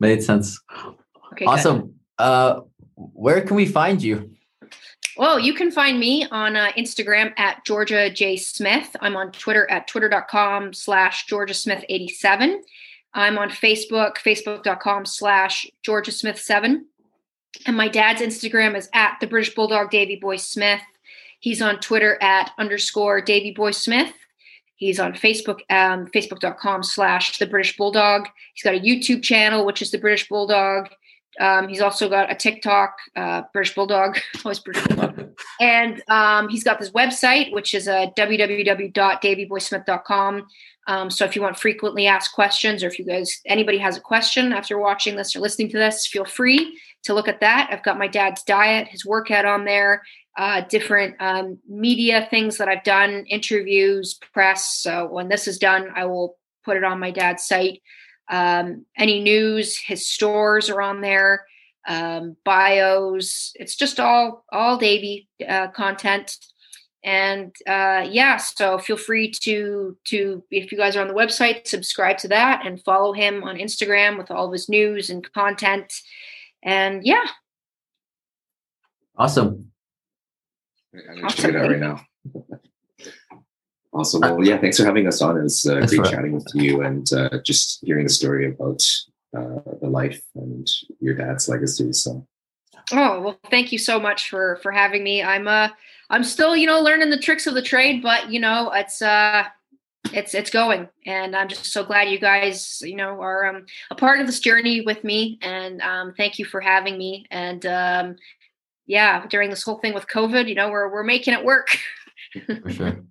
[0.00, 0.60] made sense
[1.32, 1.94] okay, awesome good.
[2.18, 2.60] uh
[2.96, 4.30] where can we find you
[5.16, 8.36] well, you can find me on uh, Instagram at Georgia J.
[8.36, 8.96] Smith.
[9.00, 12.60] I'm on Twitter at twitter.com slash Georgia Smith 87.
[13.14, 16.86] I'm on Facebook, facebook.com slash Georgia Smith 7.
[17.66, 20.80] And my dad's Instagram is at the British Bulldog Davy Boy Smith.
[21.38, 24.12] He's on Twitter at underscore Davy Boy Smith.
[24.76, 28.26] He's on Facebook, um, facebook.com slash the British Bulldog.
[28.54, 30.88] He's got a YouTube channel, which is the British Bulldog.
[31.40, 35.36] Um, he's also got a TikTok, uh, British Bulldog, always British Bulldog.
[35.60, 40.46] and um, he's got this website, which is uh, www.davyboysmith.com.
[40.86, 44.00] Um, so if you want frequently asked questions, or if you guys anybody has a
[44.00, 47.68] question after watching this or listening to this, feel free to look at that.
[47.70, 50.02] I've got my dad's diet, his workout on there,
[50.36, 54.80] uh, different um, media things that I've done, interviews, press.
[54.80, 57.82] So when this is done, I will put it on my dad's site.
[58.28, 61.46] Um, any news, his stores are on there,
[61.86, 63.52] um, bios.
[63.54, 66.36] It's just all all Davy uh, content.
[67.02, 71.66] And uh, yeah so feel free to to if you guys are on the website
[71.66, 75.92] subscribe to that and follow him on instagram with all of his news and content.
[76.62, 77.24] And yeah.
[79.18, 79.70] Awesome.
[80.94, 81.36] I'm gonna awesome.
[81.36, 82.00] check it out right now
[83.94, 84.20] awesome.
[84.20, 85.38] Well yeah thanks for having us on.
[85.38, 88.82] It was uh, great chatting with you and uh, just hearing the story about
[89.36, 90.68] uh, the life and
[91.00, 92.26] your dad's legacy so.
[92.92, 95.22] Oh well thank you so much for for having me.
[95.22, 95.68] I'm uh
[96.10, 99.44] I'm still, you know, learning the tricks of the trade, but you know, it's uh
[100.12, 100.88] it's it's going.
[101.06, 104.40] And i'm just so glad you guys you know are um, a part of this
[104.40, 105.38] journey with me.
[105.40, 107.26] And um, thank you for having me.
[107.30, 108.16] And um,
[108.86, 111.68] yeah during this whole thing with covid you know we're, we're making it work.
[112.62, 113.04] For sure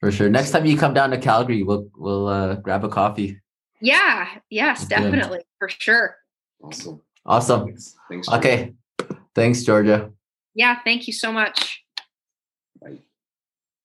[0.00, 0.28] for sure.
[0.28, 3.40] Next time you come down to calgary we'll we'll uh, grab a coffee.
[3.80, 4.28] Yeah.
[4.50, 5.40] Yes definitely.
[5.58, 6.16] For sure.
[6.62, 7.00] Awesome.
[7.24, 7.66] Awesome.
[7.66, 7.96] Thanks.
[8.08, 8.74] Thanks, okay.
[9.34, 10.10] Thanks georgia.
[10.54, 11.79] Yeah thank you so much